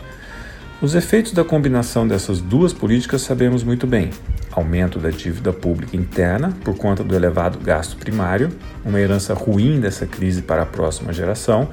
Os 0.82 0.96
efeitos 0.96 1.34
da 1.34 1.44
combinação 1.44 2.08
dessas 2.08 2.40
duas 2.40 2.72
políticas 2.72 3.22
sabemos 3.22 3.64
muito 3.64 3.86
bem: 3.86 4.12
aumento 4.52 4.98
da 4.98 5.10
dívida 5.10 5.52
pública 5.52 5.98
interna 5.98 6.54
por 6.64 6.76
conta 6.78 7.04
do 7.04 7.16
elevado 7.16 7.60
gasto 7.60 7.98
primário, 7.98 8.50
uma 8.86 9.00
herança 9.00 9.34
ruim 9.34 9.80
dessa 9.80 10.06
crise 10.06 10.42
para 10.42 10.64
a 10.64 10.66
próxima 10.66 11.12
geração, 11.12 11.70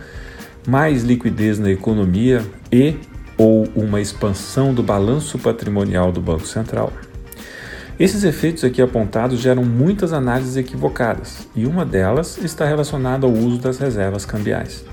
mais 0.67 1.05
liquidez 1.05 1.59
na 1.59 1.71
economia 1.71 2.43
e 2.71 2.97
ou 3.39 3.69
uma 3.75 4.01
expansão 4.01 4.75
do 4.75 4.83
balanço 4.83 5.39
patrimonial 5.39 6.11
do 6.11 6.21
Banco 6.21 6.47
Central. 6.47 6.93
Esses 7.99 8.25
efeitos 8.25 8.63
aqui 8.63 8.83
apontados 8.83 9.41
geram 9.41 9.65
muitas 9.65 10.13
análises 10.13 10.59
equivocadas, 10.59 11.49
e 11.57 11.65
uma 11.65 11.83
delas 11.83 12.37
está 12.37 12.67
relacionada 12.67 13.27
ao 13.27 13.33
uso 13.33 13.57
das 13.57 13.79
reservas 13.79 14.27
cambiais. 14.27 14.85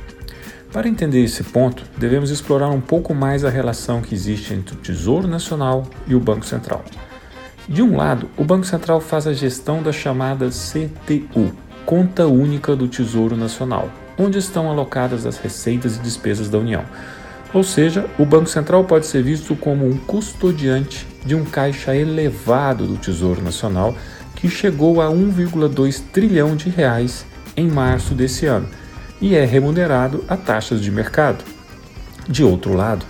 Para 0.72 0.88
entender 0.88 1.22
esse 1.22 1.43
ponto, 1.43 1.83
devemos 1.98 2.29
explorar 2.29 2.69
um 2.69 2.79
pouco 2.79 3.13
mais 3.13 3.43
a 3.43 3.50
relação 3.50 4.01
que 4.01 4.15
existe 4.15 4.53
entre 4.53 4.75
o 4.75 4.77
Tesouro 4.77 5.27
Nacional 5.27 5.86
e 6.07 6.15
o 6.15 6.19
Banco 6.19 6.45
Central. 6.45 6.81
De 7.67 7.81
um 7.81 7.98
lado, 7.98 8.29
o 8.38 8.43
Banco 8.45 8.65
Central 8.65 9.01
faz 9.01 9.27
a 9.27 9.33
gestão 9.33 9.83
da 9.83 9.91
chamada 9.91 10.48
CTU, 10.48 11.51
Conta 11.86 12.25
Única 12.25 12.74
do 12.74 12.88
Tesouro 12.88 13.36
Nacional, 13.36 13.89
onde 14.17 14.38
estão 14.38 14.72
alocadas 14.72 15.25
as 15.25 15.38
receitas 15.38 15.98
e 15.98 16.00
despesas 16.00 16.48
da 16.48 16.57
União. 16.57 16.86
Ou 17.53 17.63
seja, 17.63 18.05
o 18.17 18.25
Banco 18.25 18.50
Central 18.50 18.83
pode 18.83 19.05
ser 19.05 19.22
visto 19.22 19.55
como 19.55 19.88
um 19.88 19.95
custodiante 19.95 21.05
de 21.24 21.36
um 21.36 21.45
caixa 21.45 21.95
elevado 21.95 22.88
do 22.88 22.98
Tesouro 22.98 23.41
Nacional 23.41 23.95
que 24.36 24.50
chegou 24.50 25.01
a 25.01 25.07
1,2 25.07 26.01
trilhão 26.12 26.55
de 26.55 26.69
reais 26.69 27.25
em 27.55 27.69
março 27.69 28.15
desse 28.15 28.48
ano 28.48 28.67
e 29.22 29.36
é 29.36 29.45
remunerado 29.45 30.24
a 30.27 30.36
taxas 30.36 30.81
de 30.81 30.91
mercado. 30.91 31.43
De 32.27 32.43
outro 32.43 32.74
lado, 32.74 33.05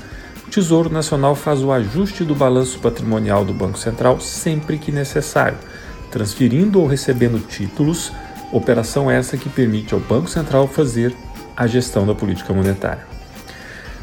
o 0.46 0.50
Tesouro 0.50 0.90
Nacional 0.90 1.36
faz 1.36 1.64
o 1.64 1.72
ajuste 1.72 2.26
do 2.26 2.36
balanço 2.36 2.80
patrimonial 2.80 3.46
do 3.46 3.54
Banco 3.54 3.80
Central 3.80 4.20
sempre 4.20 4.78
que 4.78 4.92
necessário, 4.92 5.58
transferindo 6.12 6.82
ou 6.82 6.86
recebendo 6.86 7.40
títulos, 7.48 8.12
operação 8.52 9.10
essa 9.10 9.38
que 9.38 9.50
permite 9.50 9.94
ao 9.94 10.00
Banco 10.02 10.30
Central 10.30 10.68
fazer 10.68 11.16
a 11.56 11.66
gestão 11.66 12.06
da 12.06 12.14
política 12.14 12.54
monetária. 12.54 13.13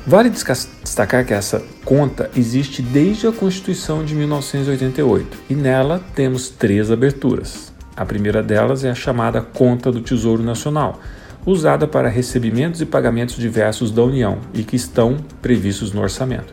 Vale 0.06 0.30
destacar 0.30 1.26
que 1.26 1.34
essa 1.34 1.62
conta 1.84 2.30
existe 2.34 2.80
desde 2.80 3.26
a 3.26 3.32
Constituição 3.32 4.02
de 4.02 4.14
1988 4.14 5.38
e 5.50 5.54
nela 5.54 6.00
temos 6.14 6.48
três 6.48 6.90
aberturas. 6.90 7.70
A 7.94 8.06
primeira 8.06 8.42
delas 8.42 8.82
é 8.82 8.90
a 8.90 8.94
chamada 8.94 9.42
Conta 9.42 9.92
do 9.92 10.00
Tesouro 10.00 10.42
Nacional, 10.42 10.98
usada 11.44 11.86
para 11.86 12.08
recebimentos 12.08 12.80
e 12.80 12.86
pagamentos 12.86 13.36
diversos 13.36 13.90
da 13.90 14.02
União 14.02 14.38
e 14.54 14.62
que 14.62 14.74
estão 14.74 15.18
previstos 15.42 15.92
no 15.92 16.00
orçamento. 16.00 16.52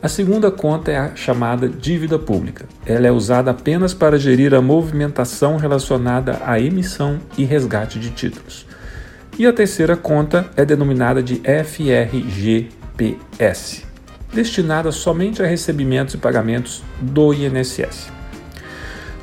A 0.00 0.08
segunda 0.08 0.48
conta 0.48 0.92
é 0.92 0.96
a 0.96 1.16
chamada 1.16 1.68
dívida 1.68 2.16
pública. 2.16 2.66
Ela 2.86 3.08
é 3.08 3.10
usada 3.10 3.50
apenas 3.50 3.92
para 3.92 4.16
gerir 4.16 4.54
a 4.54 4.62
movimentação 4.62 5.56
relacionada 5.56 6.40
à 6.44 6.60
emissão 6.60 7.18
e 7.36 7.44
resgate 7.44 7.98
de 7.98 8.10
títulos. 8.10 8.64
E 9.38 9.46
a 9.46 9.52
terceira 9.52 9.96
conta 9.96 10.50
é 10.56 10.64
denominada 10.64 11.22
de 11.22 11.40
FRGPS, 11.64 12.74
destinada 14.34 14.90
somente 14.90 15.40
a 15.40 15.46
recebimentos 15.46 16.14
e 16.14 16.18
pagamentos 16.18 16.82
do 17.00 17.32
INSS. 17.32 18.10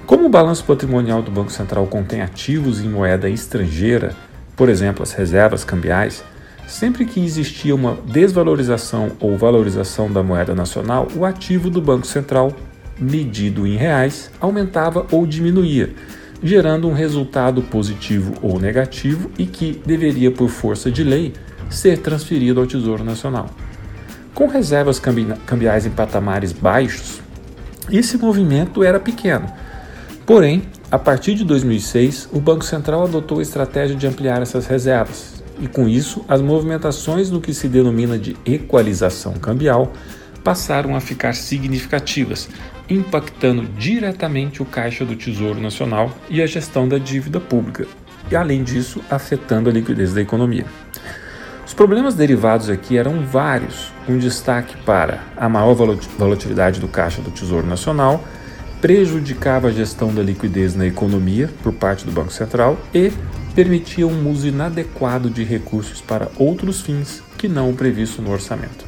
Como 0.06 0.28
o 0.28 0.30
balanço 0.30 0.64
patrimonial 0.64 1.22
do 1.22 1.30
Banco 1.30 1.52
Central 1.52 1.86
contém 1.88 2.22
ativos 2.22 2.80
em 2.80 2.88
moeda 2.88 3.28
estrangeira, 3.28 4.16
por 4.56 4.70
exemplo, 4.70 5.04
as 5.04 5.12
reservas 5.12 5.66
cambiais, 5.66 6.24
sempre 6.66 7.04
que 7.04 7.20
existia 7.20 7.76
uma 7.76 7.98
desvalorização 8.06 9.12
ou 9.20 9.38
valorização 9.38 10.10
da 10.10 10.24
moeda 10.24 10.56
nacional, 10.56 11.10
o 11.14 11.26
ativo 11.26 11.70
do 11.70 11.82
Banco 11.82 12.08
Central, 12.08 12.54
medido 12.98 13.68
em 13.68 13.76
reais, 13.76 14.32
aumentava 14.40 15.06
ou 15.12 15.28
diminuía 15.28 15.94
gerando 16.44 16.88
um 16.88 16.94
resultado 16.94 17.62
positivo 17.62 18.34
ou 18.42 18.60
negativo 18.60 19.32
e 19.38 19.46
que 19.46 19.82
deveria, 19.86 20.32
por 20.32 20.50
força 20.50 20.92
de 20.92 21.04
lei, 21.04 21.34
ser 21.70 22.00
transferido 22.00 22.60
ao 22.60 22.68
Tesouro 22.68 23.04
Nacional. 23.04 23.50
Com 24.34 24.48
reservas 24.48 25.00
cambiais 25.00 25.86
em 25.86 25.92
patamares 25.92 26.52
baixos, 26.52 27.22
esse 27.92 28.18
movimento 28.18 28.84
era 28.84 29.00
pequeno. 29.00 29.48
Porém, 30.26 30.64
a 30.92 31.00
partir 31.00 31.36
de 31.36 31.44
2006, 31.44 32.30
o 32.32 32.40
Banco 32.40 32.66
Central 32.66 33.04
adotou 33.04 33.40
a 33.40 33.42
estratégia 33.42 33.96
de 33.96 34.08
ampliar 34.08 34.42
essas 34.42 34.68
reservas, 34.68 35.44
e 35.60 35.68
com 35.68 35.88
isso, 35.88 36.24
as 36.28 36.42
movimentações 36.42 37.32
no 37.32 37.40
que 37.40 37.54
se 37.54 37.68
denomina 37.68 38.18
de 38.18 38.36
equalização 38.46 39.34
cambial 39.34 39.94
passaram 40.44 40.96
a 40.96 41.00
ficar 41.00 41.34
significativas, 41.34 42.50
impactando 42.90 43.64
diretamente 43.78 44.62
o 44.62 44.66
caixa 44.66 45.06
do 45.06 45.16
Tesouro 45.16 45.60
Nacional 45.60 46.12
e 46.30 46.42
a 46.42 46.48
gestão 46.48 46.88
da 46.88 46.98
dívida 46.98 47.40
pública, 47.40 47.88
e 48.30 48.36
além 48.36 48.64
disso, 48.64 49.02
afetando 49.10 49.70
a 49.70 49.74
liquidez 49.74 50.14
da 50.14 50.22
economia. 50.22 50.66
Os 51.66 51.74
problemas 51.74 52.14
derivados 52.14 52.70
aqui 52.70 52.98
eram 52.98 53.26
vários, 53.26 53.92
com 54.06 54.18
destaque 54.18 54.78
para 54.84 55.24
a 55.36 55.50
maior 55.50 55.74
volatilidade 55.74 56.80
do 56.80 56.88
caixa 56.88 57.22
do 57.22 57.32
Tesouro 57.32 57.66
Nacional, 57.66 58.24
prejudicava 58.80 59.70
a 59.70 59.72
gestão 59.72 60.14
da 60.14 60.22
liquidez 60.22 60.76
na 60.76 60.86
economia 60.86 61.50
por 61.64 61.74
parte 61.74 62.06
do 62.06 62.12
Banco 62.12 62.32
Central 62.32 62.78
e 62.94 63.12
permitia 63.56 64.06
um 64.06 64.30
uso 64.30 64.48
inadequado 64.48 65.30
de 65.30 65.44
recursos 65.44 66.02
para 66.02 66.30
outros 66.38 66.82
fins 66.82 67.24
que 67.38 67.48
não 67.48 67.72
o 67.72 67.74
previsto 67.74 68.22
no 68.22 68.32
orçamento. 68.32 68.85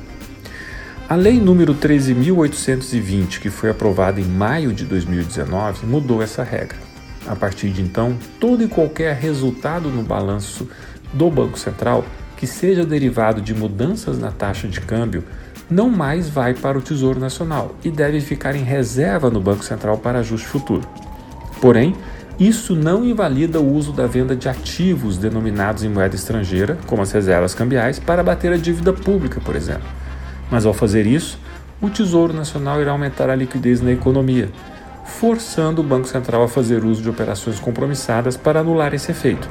A 1.10 1.16
lei 1.16 1.40
número 1.40 1.74
13.820, 1.74 3.40
que 3.40 3.50
foi 3.50 3.70
aprovada 3.70 4.20
em 4.20 4.26
maio 4.26 4.74
de 4.74 4.84
2019, 4.84 5.86
mudou 5.86 6.22
essa 6.22 6.44
regra. 6.44 6.78
A 7.26 7.34
partir 7.34 7.70
de 7.70 7.82
então, 7.82 8.18
todo 8.42 8.62
e 8.62 8.68
qualquer 8.68 9.16
resultado 9.16 9.88
no 9.88 10.04
balanço 10.04 10.68
do 11.14 11.32
Banco 11.32 11.58
Central 11.58 12.04
que 12.36 12.46
seja 12.46 12.86
derivado 12.86 13.42
de 13.42 13.54
mudanças 13.54 14.20
na 14.20 14.32
taxa 14.32 14.68
de 14.68 14.82
câmbio 14.82 15.24
não 15.70 15.90
mais 15.90 16.28
vai 16.28 16.54
para 16.54 16.78
o 16.78 16.82
Tesouro 16.82 17.22
Nacional 17.22 17.74
e 17.86 17.90
deve 17.90 18.20
ficar 18.20 18.54
em 18.54 18.64
reserva 18.64 19.30
no 19.30 19.40
Banco 19.40 19.64
Central 19.64 19.98
para 20.00 20.20
ajuste 20.20 20.48
futuro. 20.48 20.86
Porém, 21.62 21.96
isso 22.38 22.76
não 22.76 23.06
invalida 23.06 23.62
o 23.62 23.74
uso 23.74 23.94
da 23.94 24.08
venda 24.08 24.36
de 24.36 24.50
ativos 24.50 25.18
denominados 25.18 25.86
em 25.86 25.90
moeda 25.90 26.18
estrangeira, 26.18 26.78
como 26.86 27.02
as 27.02 27.14
reservas 27.14 27.56
cambiais, 27.56 27.98
para 27.98 28.22
bater 28.22 28.52
a 28.52 28.58
dívida 28.58 28.92
pública, 28.92 29.40
por 29.40 29.56
exemplo. 29.56 29.88
Mas 30.50 30.66
ao 30.66 30.74
fazer 30.74 31.06
isso, 31.06 31.40
o 31.82 31.90
Tesouro 31.90 32.34
Nacional 32.34 32.82
irá 32.82 32.92
aumentar 32.92 33.30
a 33.30 33.36
liquidez 33.36 33.82
na 33.82 33.92
economia, 33.92 34.50
forçando 35.06 35.82
o 35.82 35.84
Banco 35.84 36.08
Central 36.08 36.44
a 36.44 36.48
fazer 36.48 36.84
uso 36.84 37.02
de 37.02 37.10
operações 37.10 37.60
compromissadas 37.60 38.36
para 38.36 38.62
anular 38.62 38.94
esse 38.94 39.12
efeito. 39.12 39.48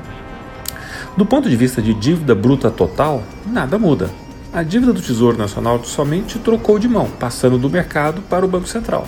Do 1.16 1.24
ponto 1.24 1.48
de 1.48 1.56
vista 1.56 1.80
de 1.80 1.94
dívida 1.94 2.34
bruta 2.34 2.70
total, 2.70 3.22
nada 3.46 3.78
muda. 3.78 4.10
A 4.52 4.62
dívida 4.62 4.92
do 4.92 5.00
Tesouro 5.00 5.36
Nacional 5.36 5.82
somente 5.84 6.38
trocou 6.38 6.78
de 6.78 6.88
mão, 6.88 7.08
passando 7.10 7.58
do 7.58 7.70
mercado 7.70 8.22
para 8.22 8.44
o 8.44 8.48
Banco 8.48 8.66
Central. 8.66 9.06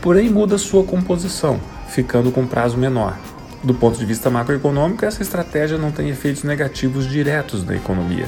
Porém, 0.00 0.30
muda 0.30 0.58
sua 0.58 0.84
composição, 0.84 1.58
ficando 1.88 2.30
com 2.30 2.46
prazo 2.46 2.76
menor. 2.76 3.18
Do 3.64 3.74
ponto 3.74 3.98
de 3.98 4.04
vista 4.04 4.30
macroeconômico, 4.30 5.04
essa 5.04 5.22
estratégia 5.22 5.78
não 5.78 5.90
tem 5.90 6.10
efeitos 6.10 6.42
negativos 6.42 7.08
diretos 7.08 7.64
na 7.64 7.74
economia 7.74 8.26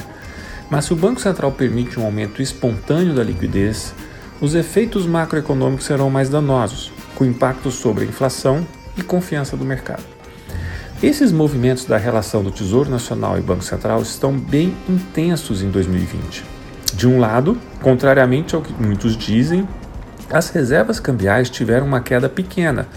mas 0.69 0.85
se 0.85 0.93
o 0.93 0.95
Banco 0.95 1.19
Central 1.19 1.51
permite 1.51 1.99
um 1.99 2.05
aumento 2.05 2.41
espontâneo 2.41 3.13
da 3.13 3.23
liquidez, 3.23 3.93
os 4.39 4.55
efeitos 4.55 5.05
macroeconômicos 5.05 5.85
serão 5.85 6.09
mais 6.09 6.29
danosos, 6.29 6.91
com 7.15 7.25
impacto 7.25 7.71
sobre 7.71 8.05
a 8.05 8.07
inflação 8.07 8.65
e 8.95 9.01
confiança 9.01 9.57
do 9.57 9.65
mercado. 9.65 10.03
Esses 11.01 11.31
movimentos 11.31 11.85
da 11.85 11.97
relação 11.97 12.43
do 12.43 12.51
Tesouro 12.51 12.89
Nacional 12.89 13.37
e 13.37 13.41
Banco 13.41 13.63
Central 13.63 14.01
estão 14.01 14.37
bem 14.37 14.75
intensos 14.87 15.61
em 15.63 15.69
2020. 15.69 16.43
De 16.93 17.07
um 17.07 17.19
lado, 17.19 17.57
contrariamente 17.81 18.53
ao 18.53 18.61
que 18.61 18.73
muitos 18.73 19.15
dizem, 19.15 19.67
as 20.29 20.49
reservas 20.49 20.99
cambiais 20.99 21.49
tiveram 21.49 21.87
uma 21.87 22.01
queda 22.01 22.29
pequena, 22.29 22.87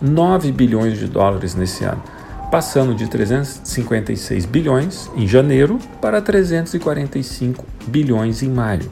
9 0.00 0.50
bilhões 0.50 0.98
de 0.98 1.06
dólares 1.06 1.54
nesse 1.54 1.84
ano 1.84 2.02
passando 2.50 2.94
de 2.94 3.08
356 3.08 4.44
bilhões 4.44 5.10
em 5.16 5.26
janeiro 5.26 5.78
para 6.00 6.20
345 6.20 7.64
bilhões 7.86 8.42
em 8.42 8.50
maio. 8.50 8.90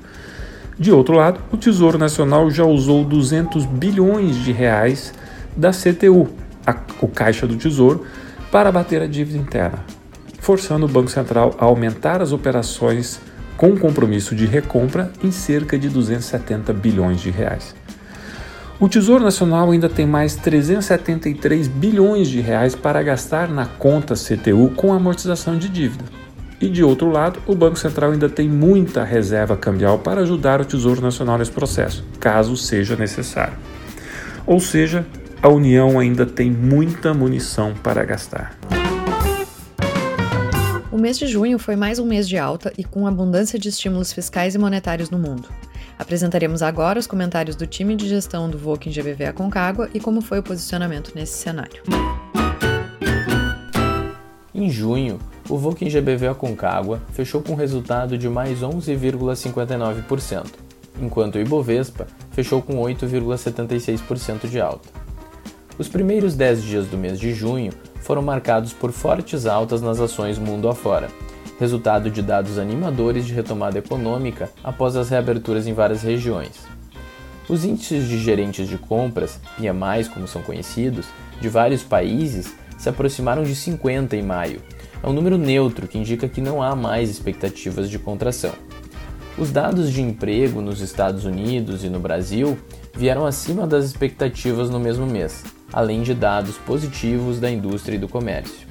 De 0.78 0.92
outro 0.92 1.16
lado, 1.16 1.40
o 1.50 1.56
Tesouro 1.56 1.98
Nacional 1.98 2.50
já 2.50 2.64
usou 2.64 3.04
200 3.04 3.66
bilhões 3.66 4.36
de 4.36 4.52
reais 4.52 5.12
da 5.56 5.72
CTU, 5.72 6.28
a, 6.64 6.76
o 7.00 7.08
Caixa 7.08 7.48
do 7.48 7.56
Tesouro, 7.56 8.04
para 8.52 8.70
bater 8.70 9.02
a 9.02 9.06
dívida 9.06 9.38
interna, 9.38 9.84
forçando 10.38 10.86
o 10.86 10.88
Banco 10.88 11.10
Central 11.10 11.56
a 11.58 11.64
aumentar 11.64 12.22
as 12.22 12.32
operações 12.32 13.20
com 13.56 13.76
compromisso 13.76 14.36
de 14.36 14.46
recompra 14.46 15.10
em 15.22 15.32
cerca 15.32 15.76
de 15.76 15.88
270 15.88 16.72
bilhões 16.72 17.20
de 17.20 17.30
reais. 17.30 17.74
O 18.80 18.88
Tesouro 18.88 19.24
Nacional 19.24 19.72
ainda 19.72 19.88
tem 19.88 20.06
mais 20.06 20.36
373 20.36 21.66
bilhões 21.66 22.28
de 22.28 22.40
reais 22.40 22.76
para 22.76 23.02
gastar 23.02 23.48
na 23.48 23.66
conta 23.66 24.14
CTU 24.14 24.70
com 24.76 24.92
amortização 24.92 25.58
de 25.58 25.68
dívida. 25.68 26.04
E 26.60 26.68
de 26.68 26.84
outro 26.84 27.10
lado, 27.10 27.40
o 27.44 27.56
Banco 27.56 27.76
Central 27.76 28.12
ainda 28.12 28.28
tem 28.28 28.48
muita 28.48 29.02
reserva 29.02 29.56
cambial 29.56 29.98
para 29.98 30.20
ajudar 30.20 30.60
o 30.60 30.64
Tesouro 30.64 31.00
Nacional 31.00 31.38
nesse 31.38 31.50
processo, 31.50 32.04
caso 32.20 32.56
seja 32.56 32.94
necessário. 32.94 33.54
Ou 34.46 34.60
seja, 34.60 35.04
a 35.42 35.48
União 35.48 35.98
ainda 35.98 36.24
tem 36.24 36.48
muita 36.48 37.12
munição 37.12 37.74
para 37.82 38.04
gastar. 38.04 38.56
O 40.92 40.96
mês 40.96 41.18
de 41.18 41.26
junho 41.26 41.58
foi 41.58 41.74
mais 41.74 41.98
um 41.98 42.06
mês 42.06 42.28
de 42.28 42.38
alta 42.38 42.72
e 42.78 42.84
com 42.84 43.08
abundância 43.08 43.58
de 43.58 43.68
estímulos 43.70 44.12
fiscais 44.12 44.54
e 44.54 44.58
monetários 44.58 45.10
no 45.10 45.18
mundo. 45.18 45.48
Apresentaremos 45.98 46.62
agora 46.62 47.00
os 47.00 47.06
comentários 47.08 47.56
do 47.56 47.66
time 47.66 47.96
de 47.96 48.08
gestão 48.08 48.48
do 48.48 48.56
Voking 48.56 48.90
GBV 48.90 49.24
Aconcagua 49.26 49.90
e 49.92 49.98
como 49.98 50.20
foi 50.20 50.38
o 50.38 50.42
posicionamento 50.42 51.12
nesse 51.14 51.36
cenário. 51.38 51.82
Em 54.54 54.70
junho, 54.70 55.18
o 55.48 55.58
Voking 55.58 55.88
GBV 55.88 56.28
Aconcagua 56.28 57.00
fechou 57.12 57.42
com 57.42 57.54
resultado 57.54 58.16
de 58.16 58.28
mais 58.28 58.60
11,59%, 58.60 60.46
enquanto 61.00 61.34
o 61.34 61.40
Ibovespa 61.40 62.06
fechou 62.30 62.62
com 62.62 62.74
8,76% 62.76 64.48
de 64.48 64.60
alta. 64.60 64.88
Os 65.76 65.88
primeiros 65.88 66.34
10 66.34 66.62
dias 66.62 66.86
do 66.86 66.96
mês 66.96 67.18
de 67.18 67.32
junho 67.32 67.72
foram 68.00 68.22
marcados 68.22 68.72
por 68.72 68.92
fortes 68.92 69.46
altas 69.46 69.80
nas 69.80 70.00
ações 70.00 70.38
mundo 70.38 70.68
afora, 70.68 71.08
resultado 71.58 72.10
de 72.10 72.22
dados 72.22 72.58
animadores 72.58 73.26
de 73.26 73.34
retomada 73.34 73.78
econômica 73.78 74.50
após 74.62 74.96
as 74.96 75.10
reaberturas 75.10 75.66
em 75.66 75.74
várias 75.74 76.02
regiões. 76.02 76.52
Os 77.48 77.64
índices 77.64 78.06
de 78.06 78.18
gerentes 78.18 78.68
de 78.68 78.78
compras, 78.78 79.40
PMIs 79.56 80.08
como 80.08 80.28
são 80.28 80.42
conhecidos, 80.42 81.06
de 81.40 81.48
vários 81.48 81.82
países 81.82 82.54
se 82.76 82.88
aproximaram 82.88 83.42
de 83.42 83.56
50 83.56 84.16
em 84.16 84.22
maio. 84.22 84.60
É 85.02 85.08
um 85.08 85.12
número 85.12 85.38
neutro 85.38 85.88
que 85.88 85.98
indica 85.98 86.28
que 86.28 86.40
não 86.40 86.62
há 86.62 86.76
mais 86.76 87.10
expectativas 87.10 87.88
de 87.88 87.98
contração. 87.98 88.52
Os 89.36 89.50
dados 89.50 89.90
de 89.90 90.02
emprego 90.02 90.60
nos 90.60 90.80
Estados 90.80 91.24
Unidos 91.24 91.84
e 91.84 91.88
no 91.88 92.00
Brasil 92.00 92.58
vieram 92.94 93.24
acima 93.24 93.66
das 93.66 93.84
expectativas 93.84 94.68
no 94.68 94.78
mesmo 94.78 95.06
mês, 95.06 95.44
além 95.72 96.02
de 96.02 96.12
dados 96.12 96.58
positivos 96.58 97.40
da 97.40 97.50
indústria 97.50 97.96
e 97.96 97.98
do 97.98 98.08
comércio. 98.08 98.67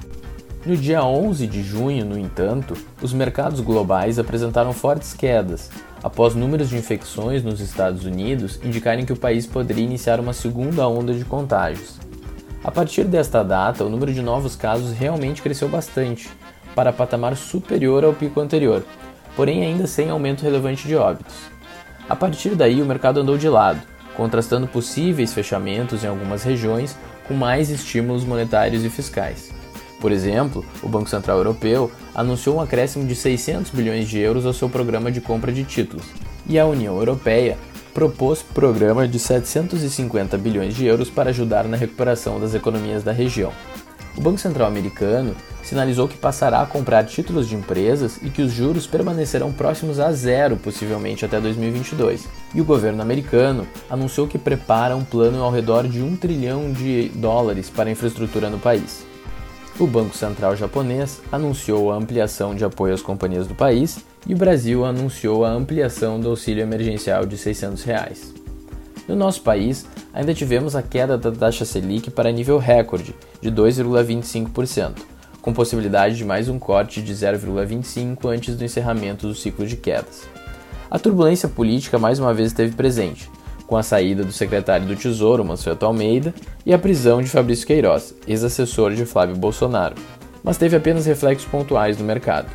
No 0.66 0.76
dia 0.76 1.04
11 1.04 1.46
de 1.46 1.62
junho, 1.62 2.04
no 2.04 2.18
entanto, 2.18 2.74
os 3.00 3.12
mercados 3.12 3.60
globais 3.60 4.18
apresentaram 4.18 4.72
fortes 4.72 5.14
quedas, 5.14 5.70
após 6.02 6.34
números 6.34 6.68
de 6.68 6.76
infecções 6.76 7.44
nos 7.44 7.60
Estados 7.60 8.04
Unidos 8.04 8.58
indicarem 8.64 9.06
que 9.06 9.12
o 9.12 9.16
país 9.16 9.46
poderia 9.46 9.84
iniciar 9.84 10.18
uma 10.18 10.32
segunda 10.32 10.86
onda 10.88 11.14
de 11.14 11.24
contágios. 11.24 11.98
A 12.62 12.72
partir 12.72 13.04
desta 13.04 13.44
data, 13.44 13.84
o 13.84 13.88
número 13.88 14.12
de 14.12 14.20
novos 14.20 14.56
casos 14.56 14.92
realmente 14.92 15.42
cresceu 15.42 15.68
bastante, 15.68 16.28
para 16.74 16.92
patamar 16.92 17.36
superior 17.36 18.04
ao 18.04 18.12
pico 18.12 18.40
anterior, 18.40 18.84
porém 19.36 19.62
ainda 19.62 19.86
sem 19.86 20.10
aumento 20.10 20.42
relevante 20.42 20.88
de 20.88 20.96
óbitos. 20.96 21.36
A 22.08 22.16
partir 22.16 22.56
daí, 22.56 22.82
o 22.82 22.86
mercado 22.86 23.20
andou 23.20 23.38
de 23.38 23.48
lado, 23.48 23.80
contrastando 24.16 24.66
possíveis 24.66 25.32
fechamentos 25.32 26.02
em 26.02 26.08
algumas 26.08 26.42
regiões 26.42 26.96
com 27.28 27.34
mais 27.34 27.70
estímulos 27.70 28.24
monetários 28.24 28.84
e 28.84 28.90
fiscais. 28.90 29.52
Por 30.00 30.12
exemplo, 30.12 30.64
o 30.82 30.88
Banco 30.88 31.08
Central 31.08 31.38
Europeu 31.38 31.90
anunciou 32.14 32.56
um 32.56 32.60
acréscimo 32.60 33.06
de 33.06 33.14
600 33.16 33.72
bilhões 33.72 34.08
de 34.08 34.18
euros 34.18 34.46
ao 34.46 34.52
seu 34.52 34.68
programa 34.68 35.10
de 35.10 35.20
compra 35.20 35.52
de 35.52 35.64
títulos, 35.64 36.06
e 36.46 36.58
a 36.58 36.66
União 36.66 36.96
Europeia 36.96 37.58
propôs 37.92 38.42
programa 38.42 39.08
de 39.08 39.18
750 39.18 40.38
bilhões 40.38 40.74
de 40.76 40.86
euros 40.86 41.10
para 41.10 41.30
ajudar 41.30 41.64
na 41.64 41.76
recuperação 41.76 42.38
das 42.38 42.54
economias 42.54 43.02
da 43.02 43.10
região. 43.10 43.52
O 44.16 44.20
Banco 44.20 44.38
Central 44.38 44.68
americano 44.68 45.34
sinalizou 45.62 46.06
que 46.06 46.16
passará 46.16 46.62
a 46.62 46.66
comprar 46.66 47.04
títulos 47.04 47.48
de 47.48 47.56
empresas 47.56 48.18
e 48.22 48.30
que 48.30 48.42
os 48.42 48.52
juros 48.52 48.86
permanecerão 48.86 49.52
próximos 49.52 49.98
a 49.98 50.12
zero, 50.12 50.56
possivelmente 50.56 51.24
até 51.24 51.40
2022. 51.40 52.26
E 52.54 52.60
o 52.60 52.64
governo 52.64 53.02
americano 53.02 53.66
anunciou 53.90 54.26
que 54.26 54.38
prepara 54.38 54.96
um 54.96 55.04
plano 55.04 55.42
ao 55.42 55.50
redor 55.50 55.86
de 55.86 56.00
um 56.00 56.16
trilhão 56.16 56.72
de 56.72 57.10
dólares 57.14 57.68
para 57.68 57.88
a 57.88 57.92
infraestrutura 57.92 58.48
no 58.48 58.58
país 58.58 59.07
o 59.78 59.86
Banco 59.86 60.16
Central 60.16 60.56
japonês 60.56 61.20
anunciou 61.30 61.92
a 61.92 61.96
ampliação 61.96 62.54
de 62.54 62.64
apoio 62.64 62.94
às 62.94 63.02
companhias 63.02 63.46
do 63.46 63.54
país 63.54 64.04
e 64.26 64.34
o 64.34 64.36
Brasil 64.36 64.84
anunciou 64.84 65.44
a 65.44 65.50
ampliação 65.50 66.18
do 66.18 66.28
auxílio 66.28 66.62
emergencial 66.62 67.24
de 67.24 67.38
600 67.38 67.84
reais. 67.84 68.34
No 69.06 69.14
nosso 69.14 69.40
país, 69.40 69.86
ainda 70.12 70.34
tivemos 70.34 70.74
a 70.74 70.82
queda 70.82 71.16
da 71.16 71.30
taxa 71.30 71.64
Selic 71.64 72.10
para 72.10 72.32
nível 72.32 72.58
recorde, 72.58 73.14
de 73.40 73.52
2,25%, 73.52 74.96
com 75.40 75.52
possibilidade 75.52 76.16
de 76.16 76.24
mais 76.24 76.48
um 76.48 76.58
corte 76.58 77.00
de 77.00 77.14
0,25% 77.14 78.28
antes 78.28 78.56
do 78.56 78.64
encerramento 78.64 79.28
do 79.28 79.34
ciclo 79.34 79.66
de 79.66 79.76
quedas. 79.76 80.28
A 80.90 80.98
turbulência 80.98 81.48
política 81.48 81.98
mais 81.98 82.18
uma 82.18 82.34
vez 82.34 82.48
esteve 82.48 82.74
presente, 82.74 83.30
com 83.68 83.76
a 83.76 83.82
saída 83.82 84.24
do 84.24 84.32
secretário 84.32 84.86
do 84.86 84.96
Tesouro, 84.96 85.44
Mansueto 85.44 85.84
Almeida, 85.84 86.34
e 86.64 86.72
a 86.72 86.78
prisão 86.78 87.22
de 87.22 87.28
Fabrício 87.28 87.66
Queiroz, 87.66 88.14
ex-assessor 88.26 88.94
de 88.94 89.04
Flávio 89.04 89.36
Bolsonaro, 89.36 89.94
mas 90.42 90.56
teve 90.56 90.74
apenas 90.74 91.04
reflexos 91.04 91.46
pontuais 91.48 91.98
no 91.98 92.04
mercado. 92.04 92.50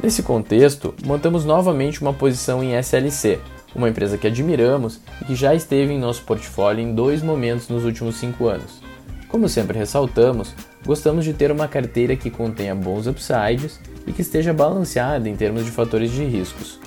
Nesse 0.00 0.22
contexto, 0.22 0.94
montamos 1.04 1.44
novamente 1.44 2.00
uma 2.00 2.14
posição 2.14 2.62
em 2.62 2.78
SLC, 2.78 3.40
uma 3.74 3.88
empresa 3.88 4.16
que 4.16 4.28
admiramos 4.28 5.00
e 5.20 5.24
que 5.24 5.34
já 5.34 5.52
esteve 5.52 5.92
em 5.92 5.98
nosso 5.98 6.22
portfólio 6.22 6.82
em 6.82 6.94
dois 6.94 7.22
momentos 7.22 7.68
nos 7.68 7.84
últimos 7.84 8.14
cinco 8.16 8.46
anos. 8.46 8.80
Como 9.28 9.48
sempre 9.48 9.78
ressaltamos, 9.78 10.54
gostamos 10.86 11.24
de 11.24 11.32
ter 11.32 11.50
uma 11.50 11.66
carteira 11.66 12.14
que 12.14 12.30
contenha 12.30 12.74
bons 12.74 13.08
upsides 13.08 13.80
e 14.06 14.12
que 14.12 14.22
esteja 14.22 14.52
balanceada 14.52 15.28
em 15.28 15.34
termos 15.34 15.64
de 15.64 15.72
fatores 15.72 16.12
de 16.12 16.24
riscos. 16.24 16.78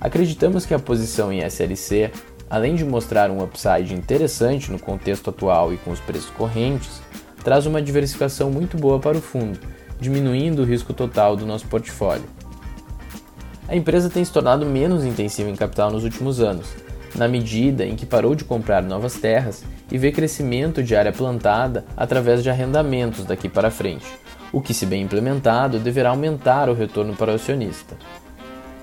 Acreditamos 0.00 0.64
que 0.64 0.74
a 0.74 0.78
posição 0.78 1.32
em 1.32 1.40
SLC 1.44 2.10
além 2.48 2.74
de 2.74 2.84
mostrar 2.84 3.30
um 3.30 3.42
upside 3.42 3.94
interessante 3.94 4.70
no 4.70 4.78
contexto 4.78 5.30
atual 5.30 5.72
e 5.72 5.76
com 5.76 5.90
os 5.90 6.00
preços 6.00 6.30
correntes, 6.30 7.02
traz 7.42 7.66
uma 7.66 7.82
diversificação 7.82 8.50
muito 8.50 8.76
boa 8.76 8.98
para 8.98 9.18
o 9.18 9.20
fundo, 9.20 9.58
diminuindo 10.00 10.62
o 10.62 10.64
risco 10.64 10.92
total 10.92 11.36
do 11.36 11.46
nosso 11.46 11.66
portfólio. 11.66 12.24
A 13.68 13.74
empresa 13.74 14.08
tem 14.08 14.24
se 14.24 14.32
tornado 14.32 14.64
menos 14.64 15.04
intensiva 15.04 15.50
em 15.50 15.56
capital 15.56 15.90
nos 15.90 16.04
últimos 16.04 16.40
anos, 16.40 16.68
na 17.14 17.26
medida 17.26 17.84
em 17.84 17.96
que 17.96 18.06
parou 18.06 18.34
de 18.34 18.44
comprar 18.44 18.82
novas 18.82 19.14
terras 19.14 19.64
e 19.90 19.98
vê 19.98 20.12
crescimento 20.12 20.82
de 20.82 20.94
área 20.94 21.12
plantada 21.12 21.84
através 21.96 22.42
de 22.42 22.50
arrendamentos 22.50 23.24
daqui 23.24 23.48
para 23.48 23.70
frente, 23.70 24.06
o 24.52 24.60
que, 24.60 24.74
se 24.74 24.86
bem 24.86 25.02
implementado, 25.02 25.78
deverá 25.78 26.10
aumentar 26.10 26.68
o 26.68 26.74
retorno 26.74 27.14
para 27.14 27.32
o 27.32 27.34
acionista. 27.34 27.96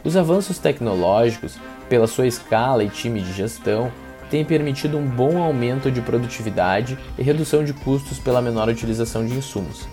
Os 0.04 0.18
avanços 0.18 0.58
tecnológicos 0.58 1.58
pela 1.94 2.08
sua 2.08 2.26
escala 2.26 2.84
e 2.84 2.90
time 2.90 3.22
de 3.22 3.32
gestão, 3.32 3.92
tem 4.28 4.44
permitido 4.44 4.98
um 4.98 5.06
bom 5.06 5.38
aumento 5.38 5.92
de 5.92 6.02
produtividade 6.02 6.98
e 7.20 7.22
redução 7.22 7.64
de 7.64 7.72
custos 7.72 8.18
pela 8.18 8.42
menor 8.42 8.68
utilização 8.68 9.24
de 9.24 9.36
insumos. 9.36 9.88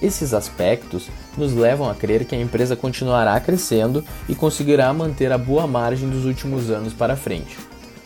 Esses 0.00 0.32
aspectos 0.32 1.10
nos 1.36 1.52
levam 1.52 1.90
a 1.90 1.94
crer 1.94 2.24
que 2.24 2.34
a 2.34 2.40
empresa 2.40 2.74
continuará 2.74 3.38
crescendo 3.38 4.02
e 4.30 4.34
conseguirá 4.34 4.90
manter 4.94 5.30
a 5.30 5.36
boa 5.36 5.66
margem 5.66 6.08
dos 6.08 6.24
últimos 6.24 6.70
anos 6.70 6.94
para 6.94 7.14
frente. 7.14 7.58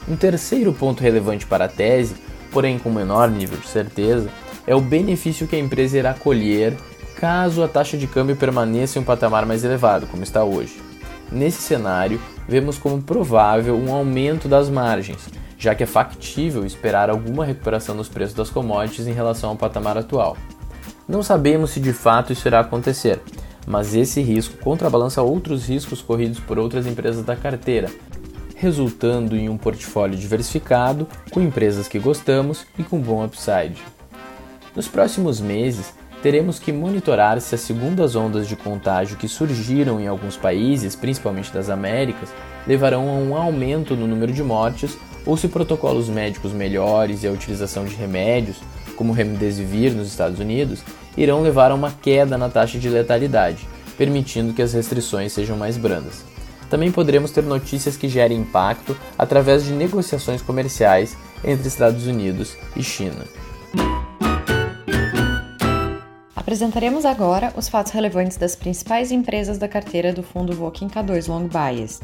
Um 0.09 0.17
terceiro 0.17 0.73
ponto 0.73 1.01
relevante 1.01 1.47
para 1.47 1.67
a 1.67 1.69
tese, 1.69 2.17
porém 2.51 2.81
com 2.81 2.91
menor 2.91 3.31
nível 3.31 3.59
de 3.59 3.69
certeza, 3.69 4.29
é 4.67 4.75
o 4.75 4.81
benefício 4.81 5.47
que 5.47 5.55
a 5.55 5.61
empresa 5.61 5.99
irá 5.99 6.15
colher 6.15 6.75
caso 7.15 7.63
a 7.63 7.69
taxa 7.69 7.97
de 7.97 8.09
câmbio 8.09 8.35
permaneça 8.35 8.99
em 8.99 9.03
um 9.03 9.05
patamar 9.05 9.47
mais 9.47 9.63
elevado, 9.63 10.09
como 10.09 10.25
está 10.25 10.43
hoje. 10.43 10.84
Nesse 11.35 11.63
cenário, 11.63 12.21
vemos 12.47 12.79
como 12.79 13.03
provável 13.03 13.77
um 13.77 13.93
aumento 13.93 14.47
das 14.47 14.71
margens, 14.71 15.19
já 15.59 15.75
que 15.75 15.83
é 15.83 15.87
factível 15.87 16.65
esperar 16.65 17.11
alguma 17.11 17.45
recuperação 17.45 17.93
nos 17.93 18.09
preços 18.09 18.37
das 18.37 18.51
commodities 18.51 19.09
em 19.09 19.13
relação 19.13 19.51
ao 19.51 19.57
patamar 19.57 19.99
atual. 19.99 20.37
Não 21.09 21.25
sabemos 21.25 21.71
se 21.71 21.81
de 21.81 21.93
fato 21.93 22.33
isso 22.33 22.47
irá 22.47 22.61
acontecer, 22.61 23.21
mas 23.67 23.97
esse 23.97 24.23
risco 24.23 24.59
contrabalança 24.59 25.23
outros 25.23 25.67
riscos 25.67 26.01
corridos 26.01 26.39
por 26.39 26.57
outras 26.57 26.87
empresas 26.87 27.25
da 27.25 27.35
carteira, 27.35 27.91
resultando 28.55 29.37
em 29.37 29.49
um 29.49 29.59
portfólio 29.59 30.17
diversificado 30.17 31.05
com 31.33 31.43
empresas 31.43 31.89
que 31.89 31.99
gostamos 31.99 32.65
e 32.79 32.85
com 32.85 33.01
bom 33.01 33.25
upside. 33.25 33.83
Nos 34.77 34.87
próximos 34.87 35.41
meses, 35.41 35.93
teremos 36.25 36.59
que 36.59 36.73
monitorar 36.73 37.39
se 37.39 37.55
as 37.55 37.61
segundas 37.61 38.17
ondas 38.17 38.49
de 38.49 38.57
contágio 38.57 39.19
que 39.19 39.29
surgiram 39.29 40.01
em 40.01 40.07
alguns 40.07 40.39
países, 40.39 40.97
principalmente 40.97 41.53
das 41.53 41.69
Américas, 41.69 42.31
levarão 42.67 43.11
a 43.11 43.13
um 43.13 43.37
aumento 43.37 43.95
no 43.95 44.07
número 44.07 44.33
de 44.33 44.43
mortes 44.43 44.97
ou 45.27 45.37
se 45.37 45.49
protocolos 45.49 46.09
médicos 46.09 46.55
melhores 46.55 47.23
e 47.23 47.27
a 47.27 47.31
utilização 47.31 47.85
de 47.85 47.95
remédios, 47.95 48.57
como 48.97 49.13
Remdesivir 49.13 49.93
nos 49.93 50.09
Estados 50.09 50.41
Unidos, 50.41 50.83
irão 51.15 51.43
levar 51.43 51.71
a 51.71 51.75
uma 51.75 51.91
queda 51.91 52.39
na 52.39 52.49
taxa 52.49 52.79
de 52.79 52.89
letalidade, 52.89 53.69
permitindo 53.99 54.55
que 54.55 54.63
as 54.63 54.73
restrições 54.73 55.31
sejam 55.31 55.59
mais 55.59 55.77
brandas. 55.77 56.25
Também 56.71 56.91
poderemos 56.91 57.33
ter 57.33 57.45
notícias 57.45 57.99
que 57.99 58.09
gerem 58.09 58.39
impacto 58.39 58.97
através 59.19 59.63
de 59.63 59.75
negociações 59.75 60.41
comerciais 60.41 61.19
entre 61.45 61.69
Estados 61.69 62.07
Unidos 62.07 62.57
e 62.75 62.83
China. 62.83 63.44
Apresentaremos 66.55 67.05
agora 67.05 67.53
os 67.57 67.69
fatos 67.69 67.91
relevantes 67.91 68.37
das 68.37 68.55
principais 68.55 69.11
empresas 69.11 69.59
da 69.59 69.67
carteira 69.67 70.13
do 70.13 70.23
fundo 70.23 70.53
Voking 70.53 70.87
K2 70.87 71.27
Long 71.27 71.49
Bias. 71.49 72.01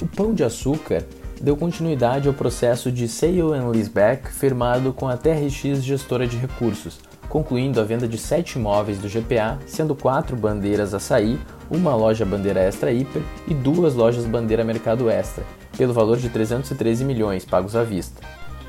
O 0.00 0.06
Pão 0.06 0.32
de 0.32 0.44
Açúcar 0.44 1.04
deu 1.40 1.56
continuidade 1.56 2.28
ao 2.28 2.34
processo 2.34 2.92
de 2.92 3.08
sale 3.08 3.40
and 3.40 3.68
leaseback 3.68 4.30
firmado 4.30 4.92
com 4.92 5.08
a 5.08 5.16
TRX 5.16 5.82
Gestora 5.82 6.28
de 6.28 6.36
Recursos, 6.36 7.00
concluindo 7.28 7.80
a 7.80 7.84
venda 7.84 8.06
de 8.06 8.18
sete 8.18 8.56
imóveis 8.56 8.98
do 8.98 9.08
GPA, 9.08 9.58
sendo 9.66 9.96
quatro 9.96 10.36
bandeiras 10.36 10.94
açaí, 10.94 11.40
uma 11.68 11.96
loja 11.96 12.24
bandeira 12.24 12.60
extra 12.60 12.92
hiper 12.92 13.22
e 13.48 13.52
duas 13.52 13.94
lojas 13.94 14.24
bandeira 14.24 14.62
mercado 14.62 15.10
extra, 15.10 15.44
pelo 15.76 15.92
valor 15.92 16.18
de 16.18 16.28
313 16.28 17.04
milhões 17.04 17.44
pagos 17.44 17.76
à 17.76 17.84
vista. 17.84 18.20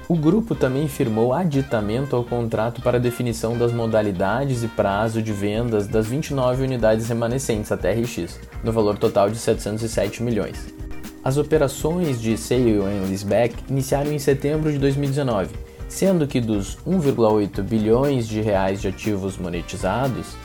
O 0.10 0.16
grupo 0.16 0.56
também 0.56 0.88
firmou 0.88 1.34
aditamento 1.34 2.16
ao 2.16 2.24
contrato 2.24 2.82
para 2.82 3.00
definição 3.00 3.58
das 3.58 3.74
modalidades 3.74 4.64
e 4.64 4.68
prazo 4.70 5.22
de 5.22 5.34
vendas 5.34 5.86
das 5.86 6.08
29 6.08 6.64
unidades 6.64 7.10
remanescentes 7.10 7.74
até 7.74 7.92
RX, 7.92 8.40
no 8.64 8.72
valor 8.72 8.98
total 8.98 9.30
de 9.30 9.38
707 9.38 10.24
milhões. 10.24 10.74
As 11.22 11.36
operações 11.36 12.22
de 12.22 12.38
sale 12.38 12.78
and 12.78 13.10
leaseback 13.10 13.54
iniciaram 13.70 14.14
em 14.14 14.20
setembro 14.20 14.72
de 14.72 14.78
2019, 14.78 15.54
sendo 15.90 16.26
que 16.26 16.40
dos 16.40 16.78
1,8 16.88 17.62
bilhões 17.62 18.30
de 18.30 18.40
reais 18.40 18.80
de 18.80 18.88
ativos 18.88 19.38
monetizados, 19.38 20.38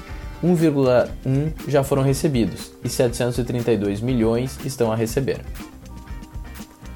1,1 0.42 1.52
já 1.68 1.84
foram 1.84 2.02
recebidos 2.02 2.72
e 2.82 2.88
732 2.88 4.00
milhões 4.00 4.58
estão 4.64 4.90
a 4.90 4.96
receber. 4.96 5.40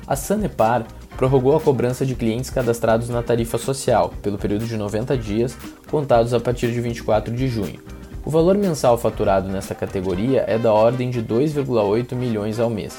A 0.07 0.15
Sanepar 0.15 0.87
prorrogou 1.17 1.57
a 1.57 1.61
cobrança 1.61 2.07
de 2.07 2.15
clientes 2.15 2.49
cadastrados 2.49 3.09
na 3.09 3.23
tarifa 3.23 3.59
social 3.59 4.13
pelo 4.23 4.39
período 4.39 4.65
de 4.65 4.77
90 4.77 5.17
dias, 5.19 5.57
contados 5.91 6.33
a 6.33 6.39
partir 6.39 6.71
de 6.71 6.81
24 6.81 7.35
de 7.35 7.49
junho. 7.49 7.81
O 8.25 8.31
valor 8.31 8.57
mensal 8.57 8.97
faturado 8.97 9.49
nesta 9.49 9.75
categoria 9.75 10.45
é 10.47 10.59
da 10.59 10.73
ordem 10.73 11.11
de 11.11 11.21
2,8 11.23 12.15
milhões 12.15 12.61
ao 12.61 12.71
mês. 12.71 12.97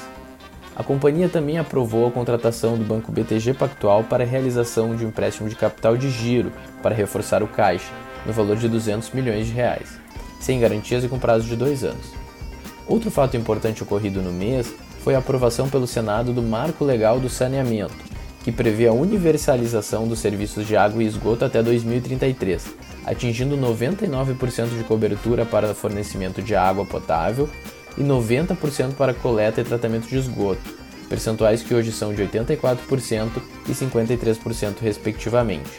A 0.76 0.84
companhia 0.84 1.28
também 1.28 1.58
aprovou 1.58 2.06
a 2.06 2.10
contratação 2.10 2.76
do 2.76 2.84
Banco 2.84 3.10
BTG 3.10 3.54
Pactual 3.54 4.04
para 4.04 4.24
a 4.24 4.26
realização 4.26 4.94
de 4.94 5.04
um 5.04 5.08
empréstimo 5.08 5.48
de 5.48 5.56
capital 5.56 5.96
de 5.96 6.10
giro 6.10 6.52
para 6.82 6.94
reforçar 6.94 7.42
o 7.42 7.48
caixa, 7.48 7.92
no 8.26 8.32
valor 8.32 8.56
de 8.56 8.68
200 8.68 9.10
milhões 9.12 9.46
de 9.46 9.52
reais, 9.52 9.98
sem 10.40 10.60
garantias 10.60 11.04
e 11.04 11.08
com 11.08 11.18
prazo 11.18 11.46
de 11.46 11.56
dois 11.56 11.84
anos. 11.84 12.12
Outro 12.86 13.10
fato 13.10 13.36
importante 13.36 13.82
ocorrido 13.82 14.22
no 14.22 14.32
mês 14.32 14.72
foi 15.08 15.14
a 15.14 15.20
aprovação 15.20 15.70
pelo 15.70 15.86
Senado 15.86 16.34
do 16.34 16.42
Marco 16.42 16.84
Legal 16.84 17.18
do 17.18 17.30
Saneamento, 17.30 17.96
que 18.44 18.52
prevê 18.52 18.88
a 18.88 18.92
universalização 18.92 20.06
dos 20.06 20.18
serviços 20.18 20.66
de 20.66 20.76
água 20.76 21.02
e 21.02 21.06
esgoto 21.06 21.46
até 21.46 21.62
2033, 21.62 22.66
atingindo 23.06 23.56
99% 23.56 24.76
de 24.76 24.84
cobertura 24.84 25.46
para 25.46 25.74
fornecimento 25.74 26.42
de 26.42 26.54
água 26.54 26.84
potável 26.84 27.48
e 27.96 28.02
90% 28.02 28.96
para 28.96 29.14
coleta 29.14 29.62
e 29.62 29.64
tratamento 29.64 30.06
de 30.06 30.18
esgoto, 30.18 30.60
percentuais 31.08 31.62
que 31.62 31.74
hoje 31.74 31.90
são 31.90 32.12
de 32.12 32.22
84% 32.24 33.30
e 33.66 33.72
53% 33.72 34.74
respectivamente. 34.82 35.70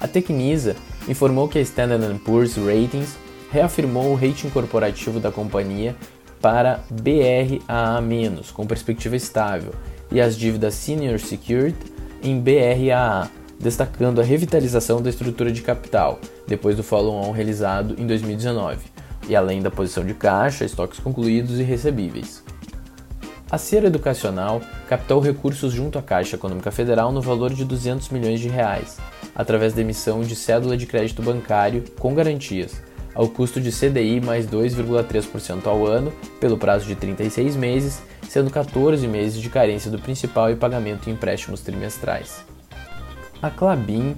A 0.00 0.08
Tecnisa 0.08 0.76
informou 1.06 1.46
que 1.46 1.58
a 1.58 1.60
Standard 1.60 2.18
Poor's 2.20 2.56
Ratings 2.56 3.18
reafirmou 3.52 4.12
o 4.12 4.14
rating 4.14 4.48
corporativo 4.48 5.20
da 5.20 5.30
companhia 5.30 5.94
para 6.44 6.84
BRAA-, 6.90 8.52
com 8.52 8.66
perspectiva 8.66 9.16
estável, 9.16 9.72
e 10.12 10.20
as 10.20 10.36
dívidas 10.36 10.74
Senior 10.74 11.18
Secured 11.18 11.74
em 12.22 12.38
BRAA, 12.38 13.30
destacando 13.58 14.20
a 14.20 14.24
revitalização 14.24 15.00
da 15.00 15.08
estrutura 15.08 15.50
de 15.50 15.62
capital, 15.62 16.20
depois 16.46 16.76
do 16.76 16.82
follow-on 16.82 17.30
realizado 17.30 17.94
em 17.98 18.06
2019, 18.06 18.76
e 19.26 19.34
além 19.34 19.62
da 19.62 19.70
posição 19.70 20.04
de 20.04 20.12
caixa, 20.12 20.66
estoques 20.66 21.00
concluídos 21.00 21.58
e 21.58 21.62
recebíveis. 21.62 22.44
A 23.50 23.56
Ser 23.56 23.82
Educacional 23.82 24.60
captou 24.86 25.20
recursos 25.20 25.72
junto 25.72 25.98
à 25.98 26.02
Caixa 26.02 26.36
Econômica 26.36 26.70
Federal 26.70 27.10
no 27.10 27.22
valor 27.22 27.54
de 27.54 27.64
200 27.64 28.10
milhões 28.10 28.38
de 28.38 28.48
reais, 28.50 28.98
através 29.34 29.72
da 29.72 29.80
emissão 29.80 30.20
de 30.20 30.36
cédula 30.36 30.76
de 30.76 30.84
crédito 30.84 31.22
bancário 31.22 31.84
com 31.98 32.14
garantias, 32.14 32.82
ao 33.14 33.28
custo 33.28 33.60
de 33.60 33.70
CDI 33.70 34.20
mais 34.20 34.46
2,3% 34.46 35.66
ao 35.66 35.86
ano 35.86 36.12
pelo 36.40 36.58
prazo 36.58 36.86
de 36.86 36.94
36 36.94 37.56
meses, 37.56 38.02
sendo 38.28 38.50
14 38.50 39.06
meses 39.06 39.40
de 39.40 39.48
carência 39.48 39.90
do 39.90 39.98
principal 39.98 40.50
e 40.50 40.56
pagamento 40.56 41.08
em 41.08 41.12
empréstimos 41.12 41.60
trimestrais. 41.60 42.44
A 43.40 43.50
Clabin 43.50 44.16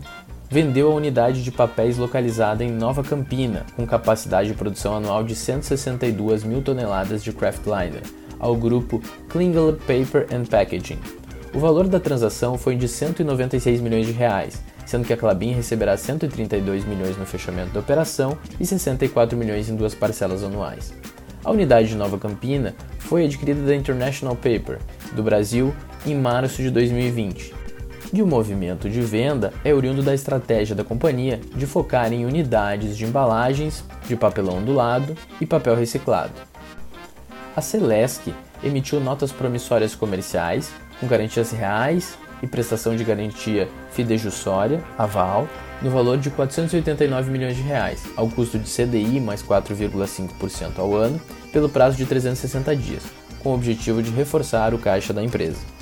vendeu 0.49 0.93
a 0.93 0.95
unidade 0.95 1.43
de 1.43 1.51
papéis 1.51 1.99
localizada 1.99 2.65
em 2.65 2.71
Nova 2.71 3.03
Campina, 3.03 3.67
com 3.75 3.87
capacidade 3.87 4.49
de 4.49 4.55
produção 4.55 4.97
anual 4.97 5.25
de 5.25 5.35
162 5.35 6.45
mil 6.45 6.63
toneladas 6.63 7.23
de 7.23 7.33
craftliner, 7.33 8.03
ao 8.39 8.55
grupo 8.55 9.03
Klingler 9.29 9.75
Paper 9.75 10.27
and 10.33 10.45
Packaging. 10.45 10.99
O 11.53 11.59
valor 11.59 11.89
da 11.89 11.99
transação 11.99 12.57
foi 12.59 12.77
de 12.77 12.87
196 12.87 13.81
milhões 13.81 14.07
de 14.07 14.13
reais, 14.13 14.63
sendo 14.87 15.05
que 15.05 15.13
a 15.13 15.17
Clabin 15.17 15.53
receberá 15.53 15.97
132 15.97 16.87
milhões 16.87 17.19
no 17.19 17.27
fechamento 17.27 17.73
da 17.73 17.81
operação 17.81 18.39
e 18.59 18.65
64 18.65 19.37
milhões 19.37 19.69
em 19.69 19.77
duas 19.77 19.95
parcelas 19.95 20.43
anuais. 20.43 20.95
A 21.45 21.51
unidade 21.51 21.89
de 21.89 21.97
Nova 21.97 22.19
Campina 22.19 22.75
foi 22.99 23.25
adquirida 23.25 23.63
da 23.63 23.75
International 23.75 24.35
Paper, 24.35 24.79
do 25.13 25.23
Brasil, 25.23 25.75
em 26.05 26.15
março 26.15 26.63
de 26.63 26.71
2020. 26.71 27.55
E 28.13 28.23
o 28.23 28.27
movimento 28.27 28.89
de 28.89 29.01
venda 29.01 29.53
é 29.65 29.75
oriundo 29.75 30.03
da 30.03 30.15
estratégia 30.15 30.75
da 30.75 30.85
companhia 30.85 31.41
de 31.55 31.67
focar 31.67 32.13
em 32.13 32.25
unidades 32.25 32.97
de 32.97 33.05
embalagens 33.05 33.85
de 34.07 34.17
papelão 34.17 34.59
ondulado 34.59 35.17
e 35.41 35.47
papel 35.47 35.75
reciclado. 35.75 36.33
A 37.55 37.61
Celesc 37.61 38.33
emitiu 38.63 39.01
notas 39.01 39.33
promissórias 39.33 39.95
comerciais 39.95 40.71
com 41.01 41.07
garantias 41.07 41.51
reais 41.51 42.17
e 42.43 42.47
prestação 42.47 42.97
de 42.97 43.05
garantia 43.05 43.69
fidejussória, 43.93 44.83
aval, 44.99 45.49
no 45.83 45.91
valor 45.91 46.19
de 46.19 46.31
489 46.31 47.31
milhões 47.31 47.57
de 47.57 47.63
reais, 47.63 48.03
ao 48.17 48.29
custo 48.29 48.59
de 48.59 48.71
CDI 48.71 49.21
mais 49.21 49.43
4,5% 49.43 50.79
ao 50.79 50.95
ano, 50.95 51.21
pelo 51.53 51.69
prazo 51.69 51.97
de 51.97 52.07
360 52.07 52.75
dias, 52.77 53.03
com 53.43 53.51
o 53.51 53.55
objetivo 53.55 54.03
de 54.03 54.11
reforçar 54.11 54.75
o 54.75 54.79
caixa 54.79 55.13
da 55.13 55.23
empresa. 55.23 55.77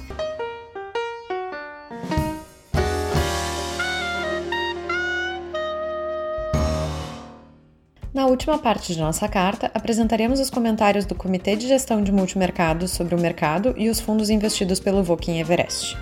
Na 8.14 8.26
última 8.26 8.58
parte 8.58 8.94
de 8.94 9.00
nossa 9.00 9.28
carta, 9.28 9.70
apresentaremos 9.74 10.38
os 10.38 10.48
comentários 10.48 11.04
do 11.04 11.16
Comitê 11.16 11.56
de 11.56 11.66
Gestão 11.66 12.02
de 12.02 12.12
Multimercados 12.12 12.92
sobre 12.92 13.14
o 13.14 13.20
mercado 13.20 13.74
e 13.76 13.88
os 13.88 13.98
fundos 13.98 14.30
investidos 14.30 14.78
pelo 14.78 15.02
Voking 15.02 15.40
Everest. 15.40 15.96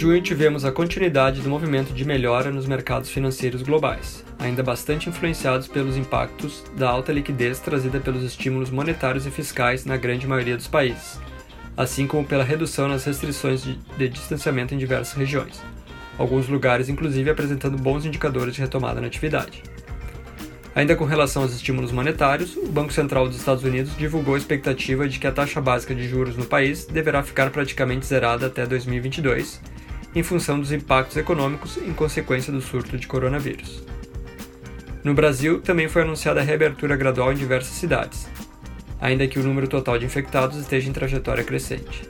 Junho 0.00 0.22
tivemos 0.22 0.64
a 0.64 0.72
continuidade 0.72 1.42
do 1.42 1.50
movimento 1.50 1.92
de 1.92 2.06
melhora 2.06 2.50
nos 2.50 2.64
mercados 2.64 3.10
financeiros 3.10 3.60
globais, 3.60 4.24
ainda 4.38 4.62
bastante 4.62 5.10
influenciados 5.10 5.68
pelos 5.68 5.94
impactos 5.94 6.64
da 6.74 6.88
alta 6.88 7.12
liquidez 7.12 7.60
trazida 7.60 8.00
pelos 8.00 8.24
estímulos 8.24 8.70
monetários 8.70 9.26
e 9.26 9.30
fiscais 9.30 9.84
na 9.84 9.98
grande 9.98 10.26
maioria 10.26 10.56
dos 10.56 10.66
países, 10.66 11.20
assim 11.76 12.06
como 12.06 12.26
pela 12.26 12.42
redução 12.42 12.88
nas 12.88 13.04
restrições 13.04 13.62
de, 13.62 14.08
distanciamento 14.08 14.74
em 14.74 14.78
diversas 14.78 15.12
regiões, 15.12 15.60
alguns 16.16 16.48
lugares 16.48 16.88
inclusive 16.88 17.28
apresentando 17.28 17.76
bons 17.76 18.06
indicadores 18.06 18.54
de 18.54 18.62
retomada 18.62 19.02
na 19.02 19.06
atividade. 19.06 19.62
Ainda 20.74 20.96
com 20.96 21.04
relação 21.04 21.42
aos 21.42 21.52
estímulos 21.52 21.92
monetários, 21.92 22.56
o 22.56 22.68
Banco 22.68 22.90
Central 22.90 23.28
dos 23.28 23.36
Estados 23.36 23.64
Unidos 23.64 23.94
divulgou 23.98 24.34
a 24.34 24.38
expectativa 24.38 25.06
de 25.06 25.18
que 25.18 25.26
a 25.26 25.32
taxa 25.32 25.60
básica 25.60 25.94
de 25.94 26.08
juros 26.08 26.38
no 26.38 26.46
país 26.46 26.86
deverá 26.86 27.22
ficar 27.22 27.50
praticamente 27.50 28.06
zerada 28.06 28.46
até 28.46 28.64
2022, 28.64 29.60
em 30.14 30.22
função 30.22 30.58
dos 30.58 30.72
impactos 30.72 31.16
econômicos 31.16 31.76
em 31.76 31.92
consequência 31.92 32.52
do 32.52 32.60
surto 32.60 32.98
de 32.98 33.06
coronavírus. 33.06 33.82
No 35.02 35.14
Brasil, 35.14 35.60
também 35.60 35.88
foi 35.88 36.02
anunciada 36.02 36.40
a 36.40 36.42
reabertura 36.42 36.96
gradual 36.96 37.32
em 37.32 37.36
diversas 37.36 37.72
cidades, 37.72 38.28
ainda 39.00 39.26
que 39.26 39.38
o 39.38 39.42
número 39.42 39.66
total 39.66 39.98
de 39.98 40.04
infectados 40.04 40.58
esteja 40.58 40.90
em 40.90 40.92
trajetória 40.92 41.44
crescente. 41.44 42.08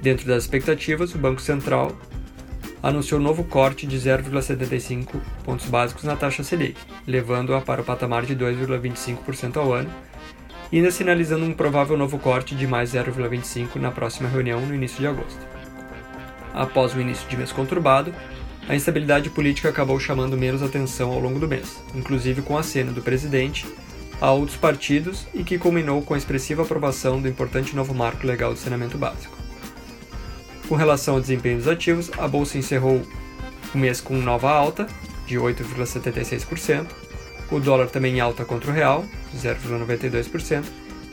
Dentro 0.00 0.26
das 0.26 0.44
expectativas, 0.44 1.14
o 1.14 1.18
Banco 1.18 1.40
Central 1.40 1.96
anunciou 2.82 3.18
novo 3.18 3.44
corte 3.44 3.86
de 3.86 3.96
0,75 3.98 5.20
pontos 5.42 5.66
básicos 5.66 6.04
na 6.04 6.16
taxa 6.16 6.44
Selic, 6.44 6.78
levando-a 7.06 7.60
para 7.60 7.80
o 7.80 7.84
patamar 7.84 8.26
de 8.26 8.36
2,25% 8.36 9.56
ao 9.56 9.72
ano, 9.72 9.90
e 10.70 10.76
ainda 10.76 10.90
sinalizando 10.90 11.44
um 11.44 11.52
provável 11.52 11.96
novo 11.96 12.18
corte 12.18 12.54
de 12.54 12.66
mais 12.66 12.92
0,25 12.92 13.76
na 13.76 13.90
próxima 13.90 14.28
reunião 14.28 14.60
no 14.60 14.74
início 14.74 14.98
de 14.98 15.06
agosto. 15.06 15.53
Após 16.54 16.94
o 16.94 17.00
início 17.00 17.28
de 17.28 17.36
mês 17.36 17.50
conturbado, 17.50 18.14
a 18.68 18.74
instabilidade 18.74 19.28
política 19.28 19.68
acabou 19.68 19.98
chamando 19.98 20.38
menos 20.38 20.62
atenção 20.62 21.12
ao 21.12 21.18
longo 21.18 21.38
do 21.40 21.48
mês, 21.48 21.82
inclusive 21.94 22.40
com 22.40 22.56
a 22.56 22.62
cena 22.62 22.92
do 22.92 23.02
presidente 23.02 23.66
a 24.20 24.30
outros 24.30 24.56
partidos 24.56 25.26
e 25.34 25.42
que 25.42 25.58
culminou 25.58 26.00
com 26.00 26.14
a 26.14 26.16
expressiva 26.16 26.62
aprovação 26.62 27.20
do 27.20 27.28
importante 27.28 27.74
novo 27.74 27.92
marco 27.92 28.26
legal 28.26 28.52
do 28.52 28.58
saneamento 28.58 28.96
básico. 28.96 29.36
Com 30.68 30.76
relação 30.76 31.14
ao 31.14 31.20
desempenho 31.20 31.58
dos 31.58 31.68
ativos, 31.68 32.10
a 32.16 32.26
bolsa 32.26 32.56
encerrou 32.56 33.02
o 33.74 33.78
mês 33.78 34.00
com 34.00 34.16
nova 34.16 34.50
alta, 34.50 34.86
de 35.26 35.36
8,76%, 35.36 36.86
o 37.50 37.60
dólar 37.60 37.88
também 37.88 38.16
em 38.16 38.20
alta 38.20 38.44
contra 38.44 38.70
o 38.70 38.74
real, 38.74 39.04
0,92%, 39.36 40.64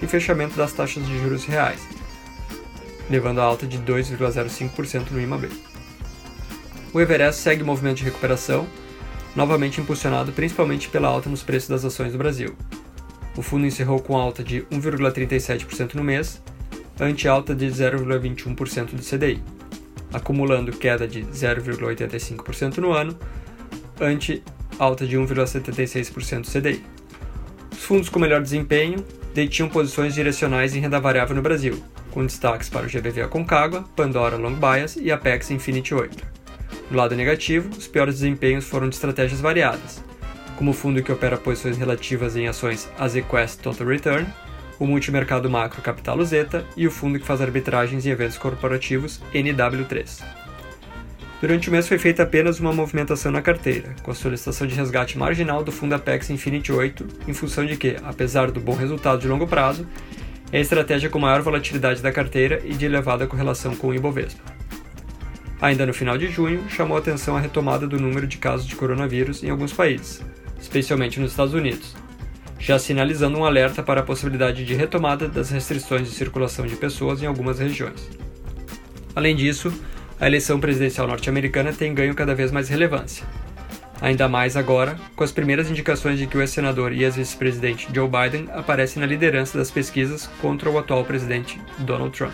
e 0.01 0.07
fechamento 0.07 0.55
das 0.55 0.71
taxas 0.73 1.05
de 1.05 1.19
juros 1.19 1.45
reais, 1.45 1.81
levando 3.11 3.39
a 3.39 3.43
alta 3.43 3.67
de 3.67 3.77
2,05% 3.79 5.11
no 5.11 5.19
IMAB. 5.19 5.49
O 6.93 6.99
Everest 6.99 7.41
segue 7.41 7.63
movimento 7.63 7.97
de 7.97 8.05
recuperação, 8.05 8.65
novamente 9.35 9.79
impulsionado 9.79 10.31
principalmente 10.31 10.89
pela 10.89 11.07
alta 11.07 11.29
nos 11.29 11.43
preços 11.43 11.69
das 11.69 11.85
ações 11.85 12.13
do 12.13 12.17
Brasil. 12.17 12.55
O 13.35 13.41
fundo 13.41 13.65
encerrou 13.65 13.99
com 13.99 14.17
alta 14.17 14.43
de 14.43 14.61
1,37% 14.63 15.95
no 15.95 16.03
mês, 16.03 16.41
ante 16.99 17.27
alta 17.27 17.53
de 17.53 17.65
0,21% 17.67 18.95
do 18.95 19.01
CDI, 19.01 19.41
acumulando 20.13 20.71
queda 20.71 21.07
de 21.07 21.23
0,85% 21.23 22.77
no 22.77 22.91
ano, 22.91 23.17
ante 23.99 24.43
alta 24.77 25.05
de 25.05 25.17
1,76% 25.17 26.41
do 26.41 26.47
CDI. 26.47 26.83
Os 27.71 27.83
fundos 27.83 28.09
com 28.09 28.19
melhor 28.19 28.41
desempenho 28.41 29.03
detinham 29.33 29.69
posições 29.69 30.13
direcionais 30.13 30.75
em 30.75 30.79
renda 30.79 30.99
variável 30.99 31.35
no 31.35 31.41
Brasil, 31.41 31.81
com 32.11 32.25
destaques 32.25 32.69
para 32.69 32.85
o 32.85 32.89
GBV 32.89 33.23
Aconcagua, 33.23 33.83
Pandora 33.95 34.35
Long 34.35 34.53
Bias 34.53 34.95
e 34.95 35.11
Apex 35.11 35.49
Infinity 35.49 35.95
8. 35.95 36.23
No 36.91 36.97
lado 36.97 37.15
negativo, 37.15 37.69
os 37.69 37.87
piores 37.87 38.15
desempenhos 38.15 38.65
foram 38.65 38.89
de 38.89 38.95
estratégias 38.95 39.41
variadas, 39.41 40.03
como 40.57 40.71
o 40.71 40.73
fundo 40.73 41.01
que 41.01 41.11
opera 41.11 41.37
posições 41.37 41.77
relativas 41.77 42.35
em 42.35 42.47
ações 42.47 42.89
AZQuest 42.99 43.61
Total 43.61 43.87
Return, 43.87 44.27
o 44.77 44.85
multimercado 44.85 45.49
macro 45.49 45.81
Capital 45.81 46.23
Zeta 46.23 46.65
e 46.75 46.85
o 46.85 46.91
fundo 46.91 47.19
que 47.19 47.25
faz 47.25 47.41
arbitragens 47.41 48.05
em 48.05 48.09
eventos 48.09 48.37
corporativos 48.37 49.21
NW3. 49.33 50.21
Durante 51.41 51.69
o 51.69 51.71
mês 51.71 51.87
foi 51.87 51.97
feita 51.97 52.21
apenas 52.21 52.59
uma 52.59 52.71
movimentação 52.71 53.31
na 53.31 53.41
carteira, 53.41 53.95
com 54.03 54.11
a 54.11 54.15
solicitação 54.15 54.67
de 54.67 54.75
resgate 54.75 55.17
marginal 55.17 55.63
do 55.63 55.71
fundo 55.71 55.95
Apex 55.95 56.29
Infinity 56.29 56.71
8, 56.71 57.07
em 57.27 57.33
função 57.33 57.65
de 57.65 57.77
que, 57.77 57.95
apesar 58.03 58.51
do 58.51 58.59
bom 58.59 58.75
resultado 58.75 59.21
de 59.21 59.27
longo 59.27 59.47
prazo, 59.47 59.87
é 60.51 60.57
a 60.57 60.61
estratégia 60.61 61.09
com 61.09 61.19
maior 61.19 61.41
volatilidade 61.41 62.01
da 62.01 62.11
carteira 62.11 62.61
e 62.65 62.73
de 62.73 62.85
elevada 62.85 63.25
correlação 63.25 63.75
com 63.75 63.87
o 63.87 63.93
Ibovespa. 63.93 64.43
Ainda 65.61 65.85
no 65.85 65.93
final 65.93 66.17
de 66.17 66.27
junho, 66.27 66.67
chamou 66.69 66.97
atenção 66.97 67.37
a 67.37 67.39
retomada 67.39 67.87
do 67.87 67.99
número 67.99 68.27
de 68.27 68.37
casos 68.37 68.67
de 68.67 68.75
coronavírus 68.75 69.43
em 69.43 69.49
alguns 69.49 69.71
países, 69.71 70.21
especialmente 70.59 71.19
nos 71.19 71.31
Estados 71.31 71.53
Unidos, 71.53 71.95
já 72.59 72.77
sinalizando 72.77 73.37
um 73.37 73.45
alerta 73.45 73.81
para 73.81 74.01
a 74.01 74.03
possibilidade 74.03 74.65
de 74.65 74.73
retomada 74.73 75.27
das 75.27 75.49
restrições 75.51 76.07
de 76.07 76.15
circulação 76.15 76.65
de 76.65 76.75
pessoas 76.75 77.21
em 77.21 77.27
algumas 77.27 77.59
regiões. 77.59 78.09
Além 79.15 79.35
disso, 79.35 79.71
a 80.19 80.27
eleição 80.27 80.59
presidencial 80.59 81.07
norte-americana 81.07 81.71
tem 81.73 81.93
ganho 81.93 82.13
cada 82.13 82.35
vez 82.35 82.51
mais 82.51 82.67
relevância. 82.67 83.25
Ainda 84.01 84.27
mais 84.27 84.57
agora, 84.57 84.97
com 85.15 85.23
as 85.23 85.31
primeiras 85.31 85.69
indicações 85.69 86.17
de 86.17 86.25
que 86.25 86.35
o 86.35 86.41
ex-senador 86.41 86.91
e 86.91 87.03
ex-vice-presidente 87.03 87.87
Joe 87.93 88.09
Biden 88.09 88.47
aparecem 88.51 88.99
na 88.99 89.05
liderança 89.05 89.57
das 89.57 89.69
pesquisas 89.69 90.27
contra 90.41 90.69
o 90.69 90.79
atual 90.79 91.05
presidente 91.05 91.61
Donald 91.77 92.17
Trump. 92.17 92.33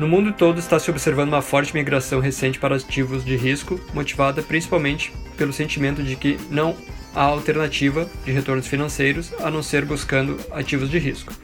No 0.00 0.08
mundo 0.08 0.32
todo 0.32 0.58
está 0.58 0.78
se 0.78 0.90
observando 0.90 1.28
uma 1.28 1.42
forte 1.42 1.74
migração 1.74 2.18
recente 2.18 2.58
para 2.58 2.76
ativos 2.76 3.24
de 3.24 3.36
risco, 3.36 3.78
motivada 3.92 4.42
principalmente 4.42 5.12
pelo 5.36 5.52
sentimento 5.52 6.02
de 6.02 6.16
que 6.16 6.38
não 6.50 6.74
há 7.14 7.22
alternativa 7.22 8.08
de 8.24 8.32
retornos 8.32 8.66
financeiros 8.66 9.34
a 9.40 9.50
não 9.50 9.62
ser 9.62 9.84
buscando 9.84 10.38
ativos 10.52 10.88
de 10.88 10.98
risco 10.98 11.34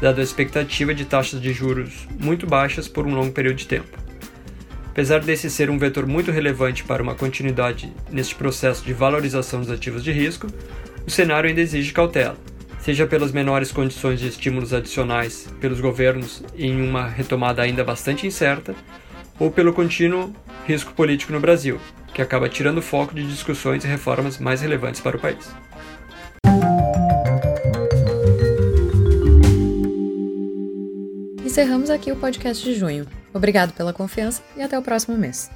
dada 0.00 0.20
a 0.20 0.24
expectativa 0.24 0.94
de 0.94 1.04
taxas 1.04 1.40
de 1.40 1.52
juros 1.52 2.08
muito 2.18 2.46
baixas 2.46 2.88
por 2.88 3.06
um 3.06 3.14
longo 3.14 3.32
período 3.32 3.56
de 3.56 3.66
tempo. 3.66 3.99
Apesar 4.90 5.20
desse 5.20 5.48
ser 5.48 5.70
um 5.70 5.78
vetor 5.78 6.04
muito 6.04 6.32
relevante 6.32 6.82
para 6.82 7.02
uma 7.02 7.14
continuidade 7.14 7.92
neste 8.10 8.34
processo 8.34 8.84
de 8.84 8.92
valorização 8.92 9.60
dos 9.60 9.70
ativos 9.70 10.02
de 10.02 10.10
risco, 10.10 10.48
o 11.06 11.10
cenário 11.10 11.48
ainda 11.48 11.60
exige 11.60 11.92
cautela, 11.92 12.36
seja 12.80 13.06
pelas 13.06 13.30
menores 13.30 13.70
condições 13.70 14.18
de 14.18 14.26
estímulos 14.26 14.74
adicionais 14.74 15.48
pelos 15.60 15.80
governos 15.80 16.42
em 16.56 16.82
uma 16.82 17.06
retomada 17.06 17.62
ainda 17.62 17.84
bastante 17.84 18.26
incerta, 18.26 18.74
ou 19.38 19.50
pelo 19.50 19.72
contínuo 19.72 20.34
risco 20.66 20.92
político 20.92 21.32
no 21.32 21.40
Brasil, 21.40 21.80
que 22.12 22.20
acaba 22.20 22.48
tirando 22.48 22.78
o 22.78 22.82
foco 22.82 23.14
de 23.14 23.26
discussões 23.26 23.84
e 23.84 23.88
reformas 23.88 24.38
mais 24.38 24.60
relevantes 24.60 25.00
para 25.00 25.16
o 25.16 25.20
país. 25.20 25.54
Encerramos 31.50 31.90
aqui 31.90 32.12
o 32.12 32.16
podcast 32.16 32.64
de 32.64 32.76
junho. 32.76 33.08
Obrigado 33.34 33.72
pela 33.72 33.92
confiança 33.92 34.40
e 34.56 34.62
até 34.62 34.78
o 34.78 34.82
próximo 34.82 35.18
mês. 35.18 35.50